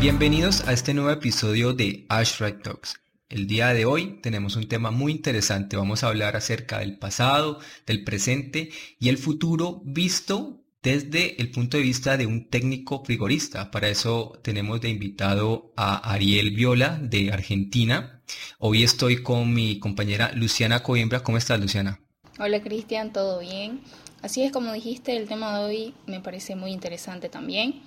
Bienvenidos 0.00 0.66
a 0.66 0.72
este 0.72 0.94
nuevo 0.94 1.10
episodio 1.10 1.74
de 1.74 2.06
Ashright 2.08 2.62
Talks. 2.62 2.98
El 3.28 3.46
día 3.46 3.74
de 3.74 3.84
hoy 3.84 4.18
tenemos 4.22 4.56
un 4.56 4.66
tema 4.66 4.90
muy 4.90 5.12
interesante. 5.12 5.76
Vamos 5.76 6.02
a 6.02 6.06
hablar 6.08 6.36
acerca 6.36 6.78
del 6.78 6.96
pasado, 6.96 7.60
del 7.84 8.02
presente 8.02 8.70
y 8.98 9.10
el 9.10 9.18
futuro 9.18 9.82
visto 9.84 10.62
desde 10.82 11.38
el 11.42 11.50
punto 11.50 11.76
de 11.76 11.82
vista 11.82 12.16
de 12.16 12.24
un 12.24 12.48
técnico 12.48 13.04
frigorista. 13.04 13.70
Para 13.70 13.90
eso 13.90 14.40
tenemos 14.42 14.80
de 14.80 14.88
invitado 14.88 15.70
a 15.76 15.96
Ariel 16.10 16.52
Viola 16.52 16.98
de 16.98 17.30
Argentina. 17.30 18.22
Hoy 18.58 18.84
estoy 18.84 19.22
con 19.22 19.52
mi 19.52 19.80
compañera 19.80 20.32
Luciana 20.32 20.82
Coimbra. 20.82 21.22
¿Cómo 21.22 21.36
estás, 21.36 21.60
Luciana? 21.60 22.00
Hola, 22.38 22.62
Cristian, 22.62 23.12
¿todo 23.12 23.40
bien? 23.40 23.82
Así 24.22 24.42
es 24.44 24.50
como 24.50 24.72
dijiste, 24.72 25.14
el 25.14 25.28
tema 25.28 25.58
de 25.58 25.64
hoy 25.66 25.94
me 26.06 26.20
parece 26.20 26.56
muy 26.56 26.70
interesante 26.70 27.28
también. 27.28 27.82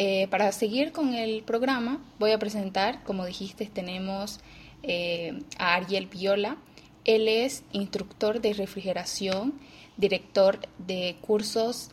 Eh, 0.00 0.28
para 0.28 0.52
seguir 0.52 0.92
con 0.92 1.12
el 1.12 1.42
programa, 1.42 2.00
voy 2.20 2.30
a 2.30 2.38
presentar, 2.38 3.02
como 3.02 3.26
dijiste, 3.26 3.66
tenemos 3.66 4.38
eh, 4.84 5.42
a 5.58 5.74
Ariel 5.74 6.06
Viola. 6.06 6.56
Él 7.04 7.26
es 7.26 7.64
instructor 7.72 8.40
de 8.40 8.52
refrigeración, 8.52 9.54
director 9.96 10.60
de 10.78 11.16
cursos 11.20 11.90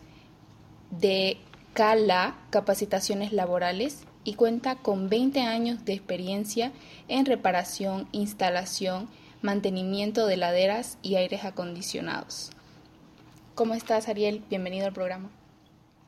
de 0.91 1.37
CALA, 1.73 2.37
capacitaciones 2.51 3.33
laborales, 3.33 4.03
y 4.23 4.35
cuenta 4.35 4.75
con 4.75 5.09
20 5.09 5.41
años 5.41 5.83
de 5.83 5.93
experiencia 5.93 6.73
en 7.07 7.25
reparación, 7.25 8.07
instalación, 8.11 9.09
mantenimiento 9.41 10.27
de 10.27 10.37
laderas 10.37 10.99
y 11.01 11.15
aires 11.15 11.43
acondicionados. 11.43 12.51
¿Cómo 13.55 13.73
estás, 13.73 14.09
Ariel? 14.09 14.43
Bienvenido 14.47 14.85
al 14.85 14.93
programa. 14.93 15.31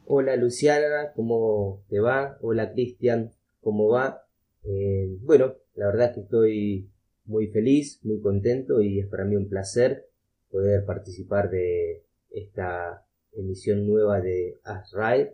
Hola 0.09 0.37
Luciana, 0.37 1.11
¿cómo 1.17 1.83
te 1.89 1.99
va? 1.99 2.37
Hola 2.39 2.71
Cristian, 2.71 3.33
¿cómo 3.59 3.89
va? 3.89 4.25
Eh, 4.63 5.17
bueno, 5.19 5.55
la 5.75 5.87
verdad 5.87 6.07
es 6.07 6.13
que 6.13 6.21
estoy 6.21 6.89
muy 7.25 7.47
feliz, 7.47 7.99
muy 8.03 8.21
contento 8.21 8.79
y 8.81 9.01
es 9.01 9.07
para 9.07 9.25
mí 9.25 9.35
un 9.35 9.49
placer 9.49 10.07
poder 10.49 10.85
participar 10.85 11.49
de 11.49 12.05
esta 12.29 13.05
emisión 13.33 13.85
nueva 13.85 14.21
de 14.21 14.57
Ride. 14.93 15.33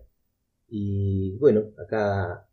y 0.68 1.38
bueno, 1.38 1.66
acá 1.78 2.50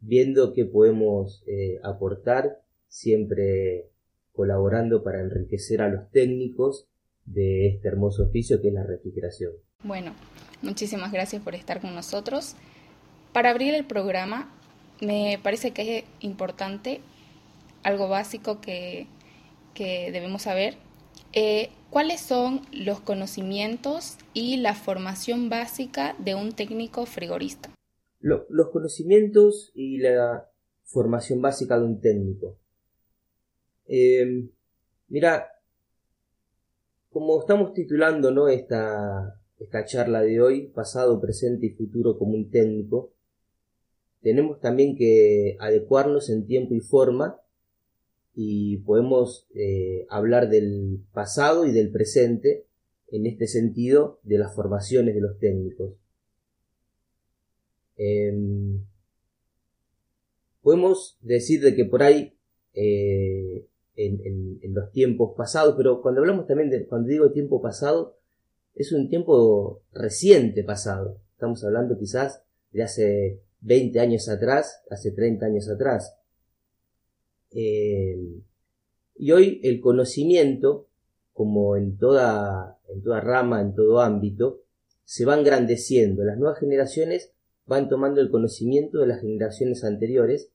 viendo 0.00 0.54
qué 0.54 0.64
podemos 0.64 1.44
eh, 1.46 1.78
aportar, 1.82 2.62
siempre 2.88 3.90
colaborando 4.32 5.02
para 5.02 5.20
enriquecer 5.20 5.82
a 5.82 5.90
los 5.90 6.10
técnicos 6.10 6.88
de 7.26 7.66
este 7.68 7.88
hermoso 7.88 8.24
oficio 8.24 8.62
que 8.62 8.68
es 8.68 8.74
la 8.74 8.84
refrigeración. 8.84 9.65
Bueno, 9.82 10.14
Muchísimas 10.62 11.12
gracias 11.12 11.42
por 11.42 11.54
estar 11.54 11.80
con 11.80 11.94
nosotros. 11.94 12.56
Para 13.32 13.50
abrir 13.50 13.74
el 13.74 13.84
programa, 13.84 14.50
me 15.00 15.38
parece 15.42 15.72
que 15.72 15.98
es 15.98 16.04
importante 16.20 17.00
algo 17.82 18.08
básico 18.08 18.60
que, 18.60 19.06
debemos 19.74 20.42
saber. 20.42 20.76
Eh, 21.34 21.68
¿Cuáles 21.90 22.20
son 22.20 22.62
los 22.72 23.00
conocimientos 23.00 24.16
y 24.32 24.56
la 24.56 24.74
formación 24.74 25.50
básica 25.50 26.16
de 26.18 26.34
un 26.34 26.52
técnico 26.52 27.06
frigorista? 27.06 27.70
los 28.18 28.70
conocimientos 28.70 29.70
y 29.72 29.98
la 29.98 30.50
formación 30.82 31.40
básica 31.40 31.78
de 31.78 31.84
un 31.84 32.00
técnico. 32.00 32.58
Eh, 33.86 34.48
mira, 35.06 35.46
como 37.10 37.38
estamos 37.38 37.72
titulando 37.72 38.32
¿no? 38.32 38.48
esta, 38.48 39.38
esta 39.58 39.84
charla 39.84 40.22
de 40.22 40.40
hoy, 40.40 40.68
pasado, 40.68 41.20
presente 41.20 41.66
y 41.66 41.70
futuro 41.70 42.18
como 42.18 42.34
un 42.34 42.50
técnico, 42.50 43.12
tenemos 44.22 44.60
también 44.60 44.96
que 44.96 45.56
adecuarnos 45.60 46.30
en 46.30 46.46
tiempo 46.46 46.74
y 46.74 46.80
forma 46.80 47.40
y 48.34 48.78
podemos 48.78 49.46
eh, 49.54 50.06
hablar 50.10 50.48
del 50.50 51.00
pasado 51.12 51.64
y 51.66 51.72
del 51.72 51.90
presente 51.90 52.66
en 53.08 53.26
este 53.26 53.46
sentido 53.46 54.18
de 54.24 54.38
las 54.38 54.54
formaciones 54.54 55.14
de 55.14 55.20
los 55.20 55.38
técnicos. 55.38 55.94
Em, 57.96 58.84
podemos 60.60 61.16
decir 61.22 61.62
de 61.62 61.74
que 61.74 61.84
por 61.86 62.02
ahí 62.02 62.34
eh, 62.74 63.66
en, 63.96 64.58
en, 64.60 64.74
los 64.74 64.92
tiempos 64.92 65.34
pasados, 65.34 65.74
pero 65.78 66.02
cuando 66.02 66.20
hablamos 66.20 66.46
también 66.46 66.68
de, 66.68 66.86
cuando 66.86 67.08
digo 67.08 67.32
tiempo 67.32 67.62
pasado, 67.62 68.18
es 68.76 68.92
un 68.92 69.08
tiempo 69.08 69.82
reciente 69.92 70.62
pasado. 70.62 71.18
Estamos 71.32 71.64
hablando 71.64 71.98
quizás 71.98 72.42
de 72.72 72.82
hace 72.82 73.40
20 73.62 73.98
años 74.00 74.28
atrás, 74.28 74.82
hace 74.90 75.10
30 75.10 75.46
años 75.46 75.68
atrás. 75.68 76.14
Eh, 77.52 78.42
y 79.16 79.32
hoy 79.32 79.60
el 79.64 79.80
conocimiento, 79.80 80.88
como 81.32 81.76
en 81.76 81.96
toda, 81.96 82.78
en 82.88 83.02
toda 83.02 83.20
rama, 83.20 83.62
en 83.62 83.74
todo 83.74 84.00
ámbito, 84.00 84.60
se 85.04 85.24
va 85.24 85.38
engrandeciendo. 85.38 86.22
Las 86.22 86.36
nuevas 86.36 86.58
generaciones 86.58 87.32
van 87.64 87.88
tomando 87.88 88.20
el 88.20 88.30
conocimiento 88.30 89.00
de 89.00 89.06
las 89.06 89.22
generaciones 89.22 89.84
anteriores 89.84 90.50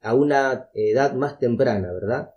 a 0.00 0.14
una 0.14 0.70
edad 0.72 1.14
más 1.14 1.38
temprana, 1.38 1.92
¿verdad? 1.92 2.34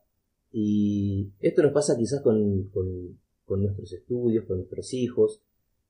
Y 0.51 1.29
esto 1.39 1.63
nos 1.63 1.71
pasa 1.71 1.97
quizás 1.97 2.21
con, 2.21 2.63
con 2.73 3.17
nuestros 3.55 3.93
estudios, 3.93 4.45
con 4.45 4.57
nuestros 4.57 4.93
hijos, 4.93 5.41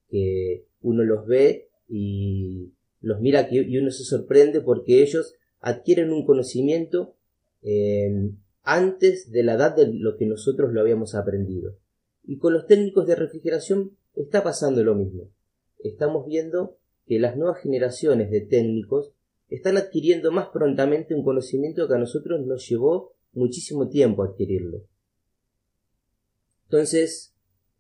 que 0.10 0.66
uno 0.82 1.04
los 1.04 1.26
ve 1.26 1.70
y 1.90 2.72
los 3.02 3.20
mira 3.20 3.48
y 3.52 3.78
uno 3.78 3.92
se 3.92 4.04
sorprende 4.04 4.62
porque 4.62 5.02
ellos 5.02 5.34
adquieren 5.60 6.12
un 6.12 6.26
conocimiento 6.26 7.16
eh, 7.64 8.32
antes 8.64 9.32
de 9.32 9.44
la 9.44 9.54
edad 9.54 9.76
de 9.76 9.92
lo 9.92 10.18
que 10.18 10.26
nosotros 10.26 10.72
lo 10.74 10.82
habíamos 10.82 11.16
aprendido. 11.16 11.76
Y 12.24 12.38
con 12.38 12.54
los 12.54 12.68
técnicos 12.68 13.08
de 13.08 13.16
refrigeración 13.16 13.98
está 14.16 14.44
pasando 14.44 14.84
lo 14.84 14.96
mismo. 14.96 15.30
Estamos 15.80 16.26
viendo 16.26 16.78
que 17.06 17.20
las 17.20 17.38
nuevas 17.38 17.62
generaciones 17.62 18.30
de 18.30 18.42
técnicos 18.42 19.14
están 19.50 19.78
adquiriendo 19.78 20.32
más 20.32 20.50
prontamente 20.50 21.16
un 21.16 21.24
conocimiento 21.24 21.88
que 21.88 21.94
a 21.94 22.00
nosotros 22.00 22.46
nos 22.46 22.68
llevó 22.68 23.14
muchísimo 23.32 23.88
tiempo 23.88 24.24
adquirirlo. 24.24 24.84
Entonces, 26.66 27.34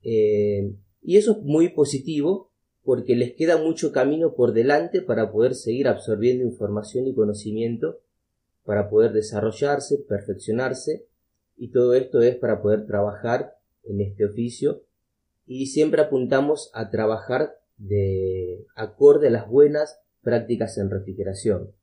eh, 0.09 0.73
y 1.01 1.17
eso 1.17 1.33
es 1.33 1.37
muy 1.39 1.67
positivo 1.67 2.49
porque 2.81 3.17
les 3.17 3.33
queda 3.33 3.57
mucho 3.57 3.91
camino 3.91 4.35
por 4.35 4.53
delante 4.53 5.01
para 5.01 5.33
poder 5.33 5.53
seguir 5.53 5.89
absorbiendo 5.89 6.45
información 6.45 7.07
y 7.07 7.13
conocimiento, 7.13 7.99
para 8.63 8.89
poder 8.89 9.11
desarrollarse, 9.11 9.97
perfeccionarse, 10.07 11.05
y 11.57 11.71
todo 11.71 11.93
esto 11.93 12.21
es 12.21 12.37
para 12.37 12.61
poder 12.61 12.85
trabajar 12.85 13.57
en 13.83 13.99
este 13.99 14.23
oficio 14.23 14.83
y 15.45 15.67
siempre 15.67 16.01
apuntamos 16.01 16.71
a 16.73 16.89
trabajar 16.89 17.59
de 17.77 18.65
acorde 18.75 19.27
a 19.27 19.31
las 19.31 19.49
buenas 19.49 19.99
prácticas 20.21 20.77
en 20.77 20.89
refrigeración. 20.89 21.73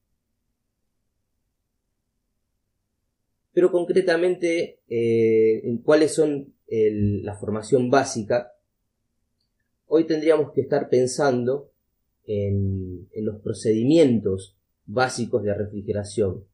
Pero 3.53 3.71
concretamente, 3.71 4.81
eh, 4.89 5.79
cuáles 5.85 6.15
son 6.15 6.54
la 6.69 7.37
formación 7.37 7.91
básica, 7.91 8.53
hoy 9.87 10.07
tendríamos 10.07 10.53
que 10.53 10.63
estar 10.63 10.89
pensando 10.89 11.71
en, 12.27 13.09
los 13.17 13.41
procedimientos 13.41 14.57
básicos 14.87 15.43
de 15.43 15.55
refrigeración. 15.55 16.45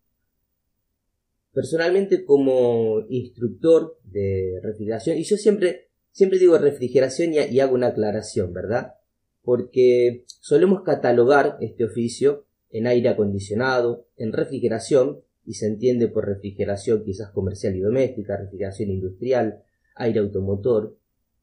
Personalmente 1.53 2.25
como 2.25 3.07
instructor 3.09 3.99
de 4.05 4.61
refrigeración, 4.63 5.19
y 5.19 5.25
yo 5.25 5.37
siempre, 5.37 5.89
siempre 6.13 6.39
digo 6.39 6.59
refrigeración 6.59 7.33
y, 7.33 7.61
hago 7.61 7.75
una 7.75 7.89
aclaración, 7.89 8.53
¿verdad? 8.53 8.95
Porque 9.43 10.25
solemos 10.27 10.83
catalogar 10.83 11.57
este 11.61 11.85
oficio 11.85 12.45
en 12.71 12.87
aire 12.87 13.09
acondicionado, 13.09 14.07
en 14.17 14.33
refrigeración, 14.33 15.23
y 15.45 15.55
se 15.55 15.67
entiende 15.67 16.07
por 16.07 16.27
refrigeración 16.27 17.03
quizás 17.03 17.31
comercial 17.31 17.75
y 17.75 17.81
doméstica, 17.81 18.37
refrigeración 18.37 18.91
industrial, 18.91 19.65
aire 19.97 20.21
automotor, 20.21 20.97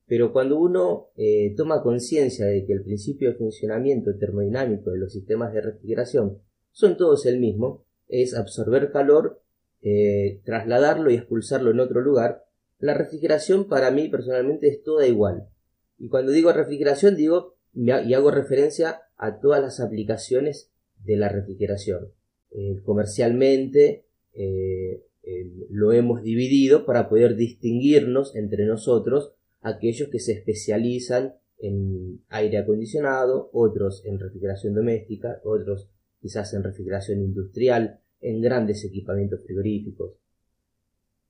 pero 0.08 0.32
cuando 0.32 0.58
uno 0.58 1.10
eh, 1.18 1.54
toma 1.58 1.84
conciencia 1.84 2.46
de 2.46 2.66
que 2.66 2.74
el 2.74 2.82
principio 2.82 3.30
de 3.30 3.38
funcionamiento 3.38 4.18
termodinámico 4.18 4.92
de 4.92 5.00
los 5.00 5.12
sistemas 5.12 5.54
de 5.54 5.62
refrigeración 5.62 6.40
son 6.72 6.96
todos 6.96 7.26
el 7.26 7.40
mismo, 7.40 7.86
es 8.08 8.34
absorber 8.34 8.92
calor, 8.92 9.42
eh, 9.82 10.40
trasladarlo 10.46 11.12
y 11.12 11.16
expulsarlo 11.16 11.72
en 11.72 11.82
otro 11.82 12.02
lugar, 12.02 12.46
la 12.80 12.94
refrigeración 12.94 13.68
para 13.68 13.92
mí 13.92 14.08
personalmente 14.08 14.70
es 14.70 14.82
toda 14.82 15.06
igual. 15.08 15.50
Y 15.98 16.08
cuando 16.08 16.32
digo 16.32 16.54
refrigeración 16.54 17.16
digo 17.16 17.56
y 17.74 18.14
hago 18.14 18.32
referencia 18.32 19.02
a 19.18 19.40
todas 19.40 19.62
las 19.62 19.80
aplicaciones 19.80 20.72
de 21.04 21.18
la 21.18 21.30
refrigeración. 21.30 22.12
Eh, 22.52 22.80
comercialmente, 22.86 24.06
eh, 25.30 25.52
lo 25.70 25.92
hemos 25.92 26.24
dividido 26.24 26.86
para 26.86 27.10
poder 27.10 27.36
distinguirnos 27.36 28.34
entre 28.34 28.66
nosotros 28.66 29.34
aquellos 29.62 30.08
que 30.08 30.20
se 30.20 30.32
especializan 30.32 31.34
en 31.58 32.22
aire 32.30 32.60
acondicionado, 32.60 33.50
otros 33.52 34.06
en 34.06 34.20
refrigeración 34.20 34.74
doméstica, 34.74 35.42
otros 35.44 35.90
quizás 36.22 36.54
en 36.54 36.64
refrigeración 36.64 37.20
industrial, 37.20 38.00
en 38.22 38.42
grandes 38.42 38.86
equipamientos 38.86 39.42
frigoríficos. 39.44 40.14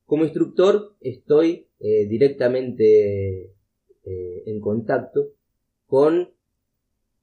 Como 0.06 0.26
instructor 0.26 0.94
estoy 1.02 1.66
eh, 1.80 2.06
directamente 2.08 3.54
eh, 4.06 4.44
en 4.46 4.62
contacto 4.62 5.34
con, 5.88 6.30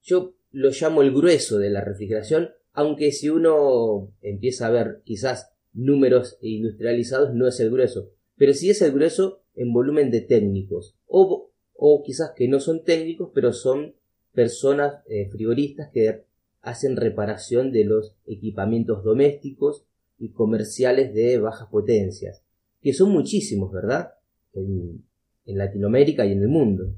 yo 0.03 0.35
lo 0.51 0.71
llamo 0.71 1.03
el 1.03 1.15
grueso 1.15 1.59
de 1.59 1.71
la 1.71 1.83
refrigeración, 1.83 2.51
aunque 2.73 3.13
si 3.13 3.31
uno 3.31 4.13
empieza 4.23 4.67
a 4.67 4.71
ver 4.71 5.03
quizás 5.05 5.54
números 5.75 6.39
industrializados 6.41 7.35
no 7.35 7.47
es 7.47 7.61
el 7.61 7.71
grueso, 7.71 8.11
pero 8.37 8.55
sí 8.55 8.71
es 8.71 8.81
el 8.83 8.93
grueso 8.93 9.43
en 9.55 9.73
volumen 9.73 10.11
de 10.11 10.21
técnicos, 10.21 10.97
o, 11.07 11.51
o 11.75 12.03
quizás 12.03 12.33
que 12.35 12.49
no 12.49 12.61
son 12.61 12.85
técnicos, 12.85 13.31
pero 13.35 13.53
son 13.53 13.95
personas 14.33 15.03
eh, 15.09 15.29
frigoristas 15.31 15.91
que 15.93 16.25
hacen 16.63 16.97
reparación 16.97 17.73
de 17.73 17.85
los 17.85 18.17
equipamientos 18.27 19.05
domésticos 19.05 19.85
y 20.19 20.31
comerciales 20.31 21.13
de 21.13 21.39
bajas 21.39 21.69
potencias, 21.69 22.43
que 22.81 22.93
son 22.93 23.11
muchísimos, 23.11 23.71
¿verdad? 23.73 24.15
En, 24.55 25.05
en 25.47 25.59
Latinoamérica 25.59 26.25
y 26.25 26.33
en 26.33 26.43
el 26.43 26.49
mundo. 26.49 26.95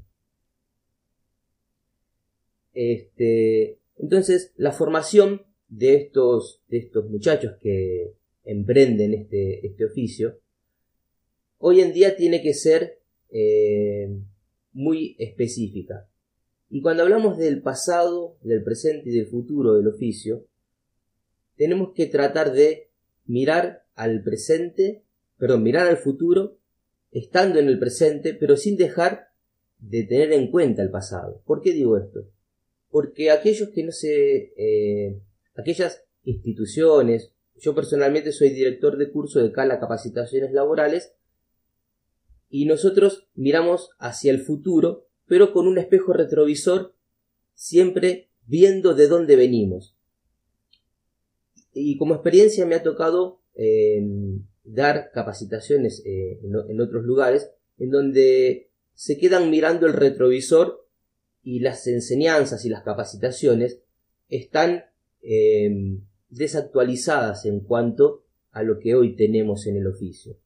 Este, 2.73 3.79
entonces, 3.97 4.53
la 4.55 4.71
formación 4.71 5.41
de 5.67 5.95
estos, 5.95 6.61
de 6.69 6.77
estos 6.77 7.09
muchachos 7.09 7.55
que 7.61 8.13
emprenden 8.47 9.13
este, 9.13 9.65
este 9.67 9.85
oficio, 9.85 10.39
hoy 11.57 11.81
en 11.81 11.93
día 11.93 12.15
tiene 12.15 12.41
que 12.41 12.53
ser 12.53 12.99
eh, 13.29 14.09
muy 14.71 15.15
específica. 15.19 16.09
Y 16.69 16.81
cuando 16.81 17.03
hablamos 17.03 17.37
del 17.37 17.61
pasado, 17.61 18.37
del 18.41 18.63
presente 18.63 19.09
y 19.09 19.13
del 19.13 19.27
futuro 19.27 19.73
del 19.73 19.87
oficio, 19.87 20.45
tenemos 21.55 21.93
que 21.93 22.05
tratar 22.05 22.53
de 22.53 22.89
mirar 23.25 23.85
al 23.95 24.23
presente, 24.23 25.03
perdón, 25.37 25.63
mirar 25.63 25.87
al 25.87 25.97
futuro, 25.97 26.57
estando 27.11 27.59
en 27.59 27.67
el 27.67 27.79
presente, 27.79 28.33
pero 28.33 28.55
sin 28.55 28.77
dejar 28.77 29.27
de 29.79 30.03
tener 30.03 30.33
en 30.33 30.51
cuenta 30.51 30.81
el 30.81 30.89
pasado. 30.89 31.41
¿Por 31.45 31.61
qué 31.61 31.73
digo 31.73 31.97
esto? 31.97 32.29
Porque 32.89 33.31
aquellos 33.31 33.69
que 33.69 33.83
no 33.83 33.91
se, 33.91 34.53
eh, 34.55 35.19
aquellas 35.55 36.05
instituciones, 36.23 37.33
yo 37.59 37.75
personalmente 37.75 38.31
soy 38.31 38.49
director 38.49 38.97
de 38.97 39.11
curso 39.11 39.39
de 39.41 39.51
Cala 39.51 39.79
Capacitaciones 39.79 40.51
Laborales, 40.51 41.13
y 42.49 42.65
nosotros 42.65 43.27
miramos 43.35 43.89
hacia 43.99 44.31
el 44.31 44.39
futuro 44.39 45.07
pero 45.27 45.51
con 45.53 45.67
un 45.67 45.77
espejo 45.77 46.13
retrovisor 46.13 46.95
siempre 47.53 48.29
viendo 48.45 48.95
de 48.95 49.07
dónde 49.07 49.35
venimos. 49.35 49.95
Y 51.73 51.97
como 51.97 52.15
experiencia 52.15 52.65
me 52.65 52.75
ha 52.75 52.81
tocado 52.81 53.41
eh, 53.53 54.01
dar 54.63 55.11
capacitaciones 55.11 56.01
eh, 56.05 56.39
en, 56.41 56.81
otros 56.81 57.03
lugares 57.03 57.51
en 57.77 57.91
donde 57.91 58.71
se 58.93 59.17
quedan 59.17 59.51
mirando 59.51 59.85
el 59.85 59.93
retrovisor 59.93 60.87
y 61.43 61.59
las 61.59 61.85
enseñanzas 61.87 62.65
y 62.65 62.69
las 62.69 62.83
capacitaciones 62.83 63.79
están 64.29 64.85
eh, 65.21 65.99
desactualizadas 66.29 67.45
en 67.45 67.61
cuanto 67.61 68.23
a 68.51 68.63
lo 68.63 68.79
que 68.79 68.95
hoy 68.95 69.15
tenemos 69.15 69.67
en 69.67 69.77
el 69.77 69.87
oficio. 69.87 70.37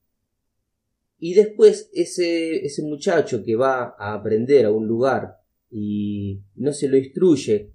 Y 1.20 1.34
después 1.34 1.90
ese, 1.94 2.66
ese 2.66 2.84
muchacho 2.84 3.44
que 3.44 3.56
va 3.56 3.96
a 3.98 4.14
aprender 4.14 4.66
a 4.66 4.72
un 4.72 4.88
lugar 4.88 5.38
y 5.70 6.42
no 6.56 6.74
se 6.74 6.90
lo 6.90 6.98
instruye 6.98 7.72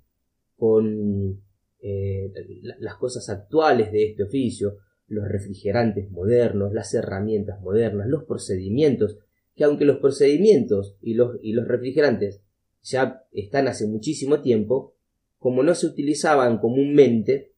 con 0.56 1.40
eh, 1.80 2.32
las 2.80 2.96
cosas 2.96 3.28
actuales 3.28 3.92
de 3.92 4.06
este 4.06 4.24
oficio, 4.24 4.78
los 5.08 5.28
refrigerantes 5.28 6.10
modernos, 6.10 6.72
las 6.72 6.92
herramientas 6.94 7.60
modernas, 7.60 8.08
los 8.08 8.24
procedimientos, 8.24 9.18
que 9.54 9.64
aunque 9.64 9.84
los 9.84 9.98
procedimientos 9.98 10.96
y 11.00 11.14
los, 11.14 11.38
y 11.42 11.52
los 11.52 11.68
refrigerantes 11.68 12.42
ya 12.82 13.24
están 13.32 13.68
hace 13.68 13.86
muchísimo 13.86 14.40
tiempo, 14.42 14.94
como 15.38 15.62
no 15.62 15.74
se 15.74 15.86
utilizaban 15.86 16.58
comúnmente, 16.58 17.52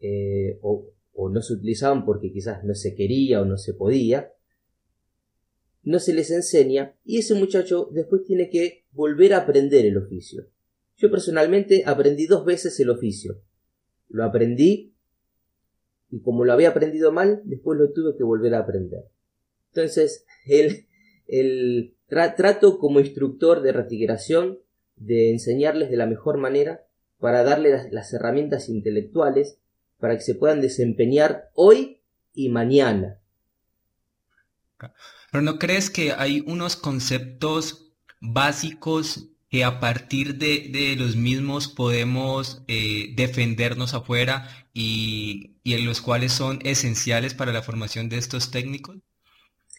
eh, 0.00 0.58
o, 0.62 0.92
no 1.30 1.42
se 1.42 1.54
utilizaban 1.54 2.04
porque 2.04 2.32
quizás 2.32 2.62
no 2.64 2.74
se 2.74 2.94
quería 2.94 3.42
o 3.42 3.44
no 3.44 3.58
se 3.58 3.74
podía, 3.74 4.32
no 5.82 5.98
se 5.98 6.14
les 6.14 6.30
enseña 6.30 6.94
y 7.04 7.18
ese 7.18 7.34
muchacho 7.34 7.88
después 7.92 8.22
tiene 8.24 8.50
que 8.50 8.84
volver 8.92 9.34
a 9.34 9.38
aprender 9.38 9.84
el 9.84 9.96
oficio. 9.96 10.46
Yo 10.96 11.10
personalmente 11.10 11.82
aprendí 11.86 12.26
dos 12.26 12.44
veces 12.44 12.78
el 12.78 12.90
oficio. 12.90 13.40
Lo 14.08 14.24
aprendí 14.24 14.94
y 16.10 16.20
como 16.20 16.44
lo 16.44 16.52
había 16.52 16.70
aprendido 16.70 17.12
mal, 17.12 17.42
después 17.44 17.78
lo 17.78 17.92
tuve 17.92 18.16
que 18.16 18.24
volver 18.24 18.54
a 18.54 18.60
aprender. 18.60 19.04
Entonces, 19.72 20.24
el, 20.46 20.86
el 21.26 21.94
trato 22.06 22.78
como 22.78 23.00
instructor 23.00 23.60
de 23.62 23.72
refrigeración 23.72 24.60
de 24.96 25.30
enseñarles 25.30 25.90
de 25.90 25.96
la 25.96 26.06
mejor 26.06 26.38
manera 26.38 26.86
para 27.18 27.42
darles 27.42 27.92
las 27.92 28.12
herramientas 28.12 28.68
intelectuales 28.68 29.58
para 29.98 30.14
que 30.16 30.22
se 30.22 30.34
puedan 30.34 30.60
desempeñar 30.60 31.50
hoy 31.54 32.00
y 32.32 32.48
mañana. 32.48 33.20
Pero 35.30 35.42
¿no 35.42 35.58
crees 35.58 35.90
que 35.90 36.12
hay 36.12 36.42
unos 36.46 36.76
conceptos 36.76 37.92
básicos 38.20 39.30
que 39.50 39.64
a 39.64 39.80
partir 39.80 40.36
de, 40.36 40.94
los 40.98 41.16
mismos 41.16 41.68
podemos 41.68 42.62
eh, 42.68 43.14
defendernos 43.16 43.94
afuera 43.94 44.46
y, 44.74 45.56
en 45.64 45.86
los 45.86 46.00
cuales 46.00 46.32
son 46.32 46.60
esenciales 46.64 47.34
para 47.34 47.52
la 47.52 47.62
formación 47.62 48.08
de 48.08 48.18
estos 48.18 48.50
técnicos? 48.50 48.98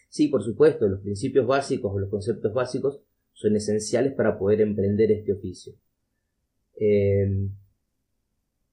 Sí, 0.09 0.27
por 0.27 0.43
supuesto, 0.43 0.87
los 0.87 1.01
principios 1.01 1.45
básicos 1.45 1.91
o 1.93 1.99
los 1.99 2.09
conceptos 2.09 2.53
básicos 2.53 2.99
son 3.33 3.55
esenciales 3.55 4.13
para 4.13 4.39
poder 4.39 4.61
emprender 4.61 5.11
este 5.11 5.33
oficio. 5.33 5.73
Em, 6.77 7.51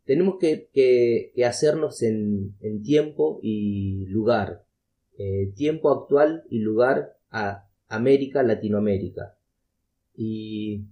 tenemos 0.07 0.37
que, 0.39 1.33
hacernos 1.45 2.03
en, 2.03 2.55
tiempo 2.83 3.41
y 3.43 4.07
lugar. 4.07 4.65
Eh, 5.19 5.53
tiempo 5.55 5.91
actual 5.91 6.45
y 6.49 6.61
lugar 6.61 7.17
a 7.31 7.69
América, 7.89 8.43
Latinoamérica. 8.43 9.37
Y 10.15 10.85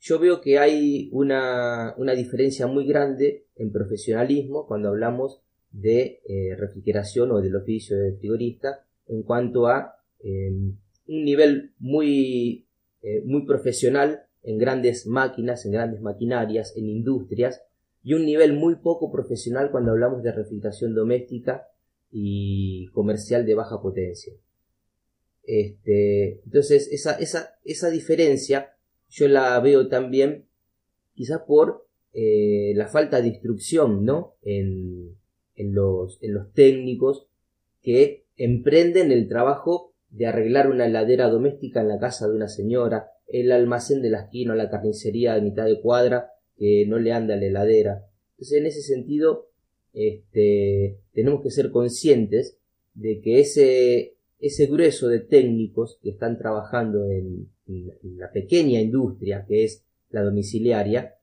yo 0.00 0.18
veo 0.18 0.40
que 0.40 0.58
hay 0.58 1.10
una, 1.12 1.94
diferencia 2.16 2.66
muy 2.66 2.86
grande 2.86 3.44
en 3.56 3.70
profesionalismo 3.70 4.66
cuando 4.66 4.88
hablamos 4.88 5.42
de 5.70 6.22
eh, 6.26 6.56
refrigeración 6.56 7.30
o 7.32 7.40
del 7.42 7.54
oficio 7.56 7.98
de 7.98 8.14
frigorista 8.14 8.84
en 9.06 9.22
cuanto 9.22 9.66
a 9.66 9.96
em, 10.20 10.76
un 11.06 11.24
nivel 11.24 11.72
muy, 11.78 12.66
eh, 13.02 13.22
muy 13.26 13.44
profesional 13.44 14.22
en 14.42 14.56
grandes 14.56 15.06
máquinas, 15.06 15.66
en 15.66 15.72
grandes 15.72 16.00
maquinarias, 16.00 16.74
en 16.76 16.88
industrias, 16.88 17.62
y 18.02 18.14
un 18.14 18.24
nivel 18.24 18.54
muy 18.54 18.76
poco 18.76 19.10
profesional 19.10 19.70
cuando 19.70 19.92
hablamos 19.92 20.22
de 20.22 20.32
refrigeración 20.32 20.94
doméstica 20.94 21.68
y 22.10 22.88
comercial 22.88 23.44
de 23.44 23.54
baja 23.54 23.80
potencia. 23.82 24.32
Este, 25.44 26.40
entonces, 26.44 26.88
esa, 26.92 27.14
esa, 27.14 27.58
esa 27.64 27.90
diferencia 27.90 28.74
yo 29.08 29.28
la 29.28 29.58
veo 29.60 29.88
también 29.88 30.46
quizás 31.14 31.40
por 31.46 31.86
eh, 32.12 32.72
la 32.76 32.88
falta 32.88 33.20
de 33.20 33.28
instrucción 33.28 34.04
¿no? 34.04 34.34
en, 34.42 35.16
en, 35.56 35.74
los, 35.74 36.18
en 36.22 36.34
los 36.34 36.52
técnicos 36.52 37.28
que 37.82 38.26
emprenden 38.36 39.10
el 39.12 39.28
trabajo 39.28 39.94
de 40.10 40.26
arreglar 40.26 40.70
una 40.70 40.86
heladera 40.86 41.28
doméstica 41.28 41.80
en 41.80 41.88
la 41.88 41.98
casa 41.98 42.28
de 42.28 42.34
una 42.34 42.48
señora, 42.48 43.10
el 43.26 43.52
almacén 43.52 44.00
de 44.02 44.10
la 44.10 44.22
esquina 44.22 44.54
la 44.54 44.70
carnicería 44.70 45.34
de 45.34 45.42
mitad 45.42 45.66
de 45.66 45.80
cuadra 45.80 46.32
que 46.58 46.84
no 46.86 46.98
le 46.98 47.12
anda 47.12 47.36
la 47.36 47.46
heladera. 47.46 48.06
Entonces, 48.32 48.58
en 48.58 48.66
ese 48.66 48.82
sentido, 48.82 49.48
este, 49.92 50.98
tenemos 51.12 51.42
que 51.42 51.50
ser 51.50 51.70
conscientes 51.70 52.58
de 52.94 53.20
que 53.20 53.40
ese, 53.40 54.16
ese 54.40 54.66
grueso 54.66 55.08
de 55.08 55.20
técnicos 55.20 55.98
que 56.02 56.10
están 56.10 56.38
trabajando 56.38 57.10
en, 57.10 57.48
la 58.16 58.32
pequeña 58.32 58.80
industria 58.80 59.44
que 59.46 59.64
es 59.64 59.84
la 60.08 60.22
domiciliaria, 60.22 61.16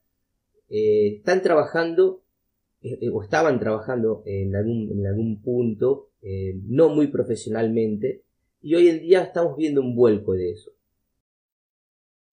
eh, 0.70 1.16
están 1.18 1.42
trabajando 1.42 2.22
eh, 2.84 3.00
eh, 3.02 3.10
o 3.10 3.24
estaban 3.24 3.60
trabajando 3.60 4.22
en 4.28 4.56
algún, 4.56 4.92
en 4.92 5.08
algún 5.08 5.42
punto 5.42 6.10
no 6.64 6.90
muy 6.90 7.08
profesionalmente 7.08 8.24
y 8.60 8.74
hoy 8.74 8.88
en 8.88 9.00
día 9.00 9.22
estamos 9.22 9.56
viendo 9.58 9.80
un 9.80 9.96
vuelco 9.96 10.34
de 10.34 10.54
eso. 10.54 10.72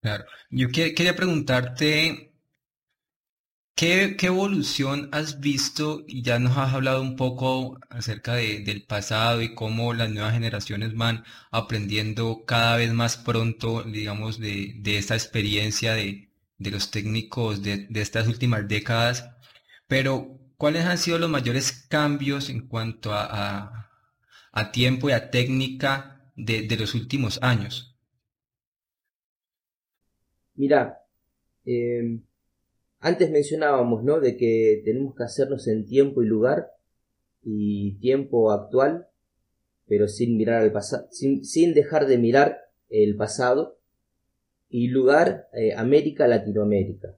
Claro, 0.01 0.25
yo 0.49 0.67
quería 0.69 1.15
preguntarte 1.15 2.32
¿Qué, 3.75 4.15
evolución 4.21 5.09
has 5.11 5.39
visto? 5.39 6.03
Y 6.07 6.21
ya 6.21 6.37
nos 6.39 6.57
has 6.57 6.73
hablado 6.73 7.01
un 7.01 7.15
poco 7.15 7.79
acerca 7.89 8.35
del 8.35 8.85
pasado 8.85 9.41
y 9.41 9.55
cómo 9.55 9.93
las 9.93 10.11
nuevas 10.11 10.33
generaciones 10.33 10.95
van 10.95 11.23
aprendiendo 11.51 12.45
cada 12.45 12.77
vez 12.77 12.93
más 12.93 13.17
pronto, 13.17 13.83
digamos, 13.83 14.39
de, 14.39 14.79
esta 14.85 15.15
experiencia 15.15 15.93
de, 15.93 16.29
los 16.59 16.91
técnicos 16.91 17.63
de, 17.63 17.87
estas 17.95 18.27
últimas 18.27 18.67
décadas. 18.67 19.29
Pero, 19.87 20.39
¿cuáles 20.57 20.85
han 20.85 20.97
sido 20.99 21.17
los 21.19 21.29
mayores 21.29 21.71
cambios 21.89 22.49
en 22.49 22.67
cuanto 22.67 23.11
a, 23.13 23.89
tiempo 24.71 25.09
y 25.09 25.13
a 25.13 25.31
técnica 25.31 26.31
de, 26.35 26.61
de, 26.63 26.77
los 26.77 26.93
últimos 26.95 27.39
años? 27.41 27.97
Mira, 30.55 30.99
eh, 31.65 32.19
antes 33.03 33.29
mencionábamos, 33.29 34.01
¿no? 34.05 34.21
De 34.21 34.37
que 34.37 34.81
tenemos 34.85 35.13
que 35.13 35.23
hacernos 35.23 35.67
en 35.67 35.85
tiempo 35.85 36.23
y 36.23 36.25
lugar 36.25 36.71
y 37.43 37.95
tiempo 37.99 38.49
actual, 38.49 39.09
pero 39.87 40.07
sin 40.07 40.37
mirar 40.37 40.61
al 40.61 40.71
pasado, 40.71 41.09
sin, 41.11 41.73
dejar 41.73 42.07
de 42.07 42.17
mirar 42.17 42.61
el 42.89 43.17
pasado 43.17 43.77
y 44.69 44.87
lugar 44.87 45.49
eh, 45.53 45.73
América, 45.75 46.29
Latinoamérica. 46.29 47.17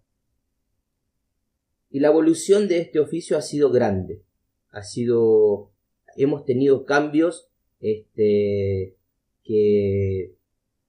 Y 1.92 2.00
la 2.00 2.08
evolución 2.08 2.68
de 2.68 2.80
este 2.80 3.00
oficio 3.00 3.38
ha 3.38 3.44
sido 3.44 3.70
grande. 3.70 4.24
Ha 4.72 4.82
sido, 4.82 5.70
hemos 6.18 6.46
tenido 6.46 6.84
cambios, 6.86 7.48
este, 7.80 8.96
que 9.44 10.34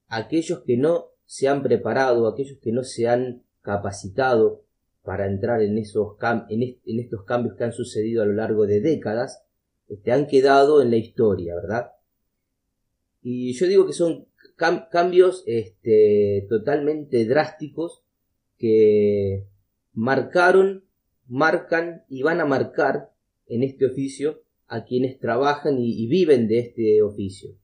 aquellos 0.08 0.60
que 0.60 0.78
no 0.78 1.08
se 1.26 1.48
han 1.48 1.62
preparado, 1.62 2.26
aquellos 2.26 2.58
que 2.60 2.72
no 2.72 2.82
se 2.82 3.08
han 3.08 3.42
capacitado 3.60 4.64
para 5.06 5.26
entrar 5.26 5.62
en 5.62 5.78
esos 5.78 6.16
en, 6.48 6.98
estos 6.98 7.22
cambios 7.22 7.54
que 7.54 7.62
han 7.62 7.72
sucedido 7.72 8.22
a 8.22 8.26
lo 8.26 8.32
largo 8.32 8.66
de 8.66 8.80
décadas, 8.80 9.44
este, 9.88 10.10
han 10.10 10.26
quedado 10.26 10.82
en 10.82 10.90
la 10.90 10.96
historia, 10.96 11.54
¿verdad? 11.54 11.92
Y 13.22 13.52
yo 13.52 13.68
digo 13.68 13.86
que 13.86 13.92
son 13.92 14.26
cambios 14.56 15.44
este, 15.46 16.44
totalmente 16.48 17.24
drásticos 17.24 18.02
que 18.58 19.46
marcaron, 19.92 20.84
marcan 21.28 22.04
y 22.08 22.22
van 22.22 22.40
a 22.40 22.44
marcar 22.44 23.12
en 23.46 23.62
este 23.62 23.86
oficio 23.86 24.42
a 24.66 24.84
quienes 24.84 25.20
trabajan 25.20 25.78
y, 25.78 26.04
viven 26.08 26.48
de 26.48 26.58
este 26.58 27.02
oficio. 27.02 27.54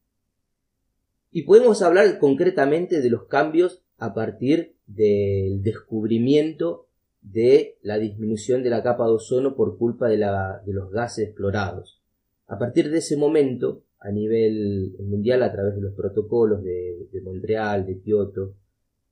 Y 1.33 1.43
podemos 1.43 1.83
hablar 1.83 2.21
concretamente 2.21 3.01
de 3.01 3.11
los 3.11 3.25
cambios 3.25 3.83
a 3.99 4.15
partir 4.15 4.77
del 4.87 5.63
descubrimiento 5.63 6.87
de 7.23 7.79
la 7.83 7.99
disminución 7.99 8.62
de 8.62 8.71
la 8.71 8.83
capa 8.83 9.07
de 9.07 9.12
ozono 9.12 9.55
por 9.55 9.79
culpa 9.79 10.09
de, 10.09 10.19
de 10.19 10.73
los 10.73 10.91
gases 10.91 11.29
explorados. 11.29 12.00
A 12.49 12.59
partir 12.59 12.91
de 12.91 12.99
ese 12.99 13.17
momento, 13.17 13.85
a 14.02 14.11
nivel 14.11 14.97
mundial 14.99 15.43
a 15.43 15.52
través 15.52 15.76
de 15.76 15.81
los 15.81 15.95
protocolos 15.95 16.62
de, 16.62 17.09
Montreal, 17.23 17.87
de 17.87 18.00
Kioto 18.00 18.55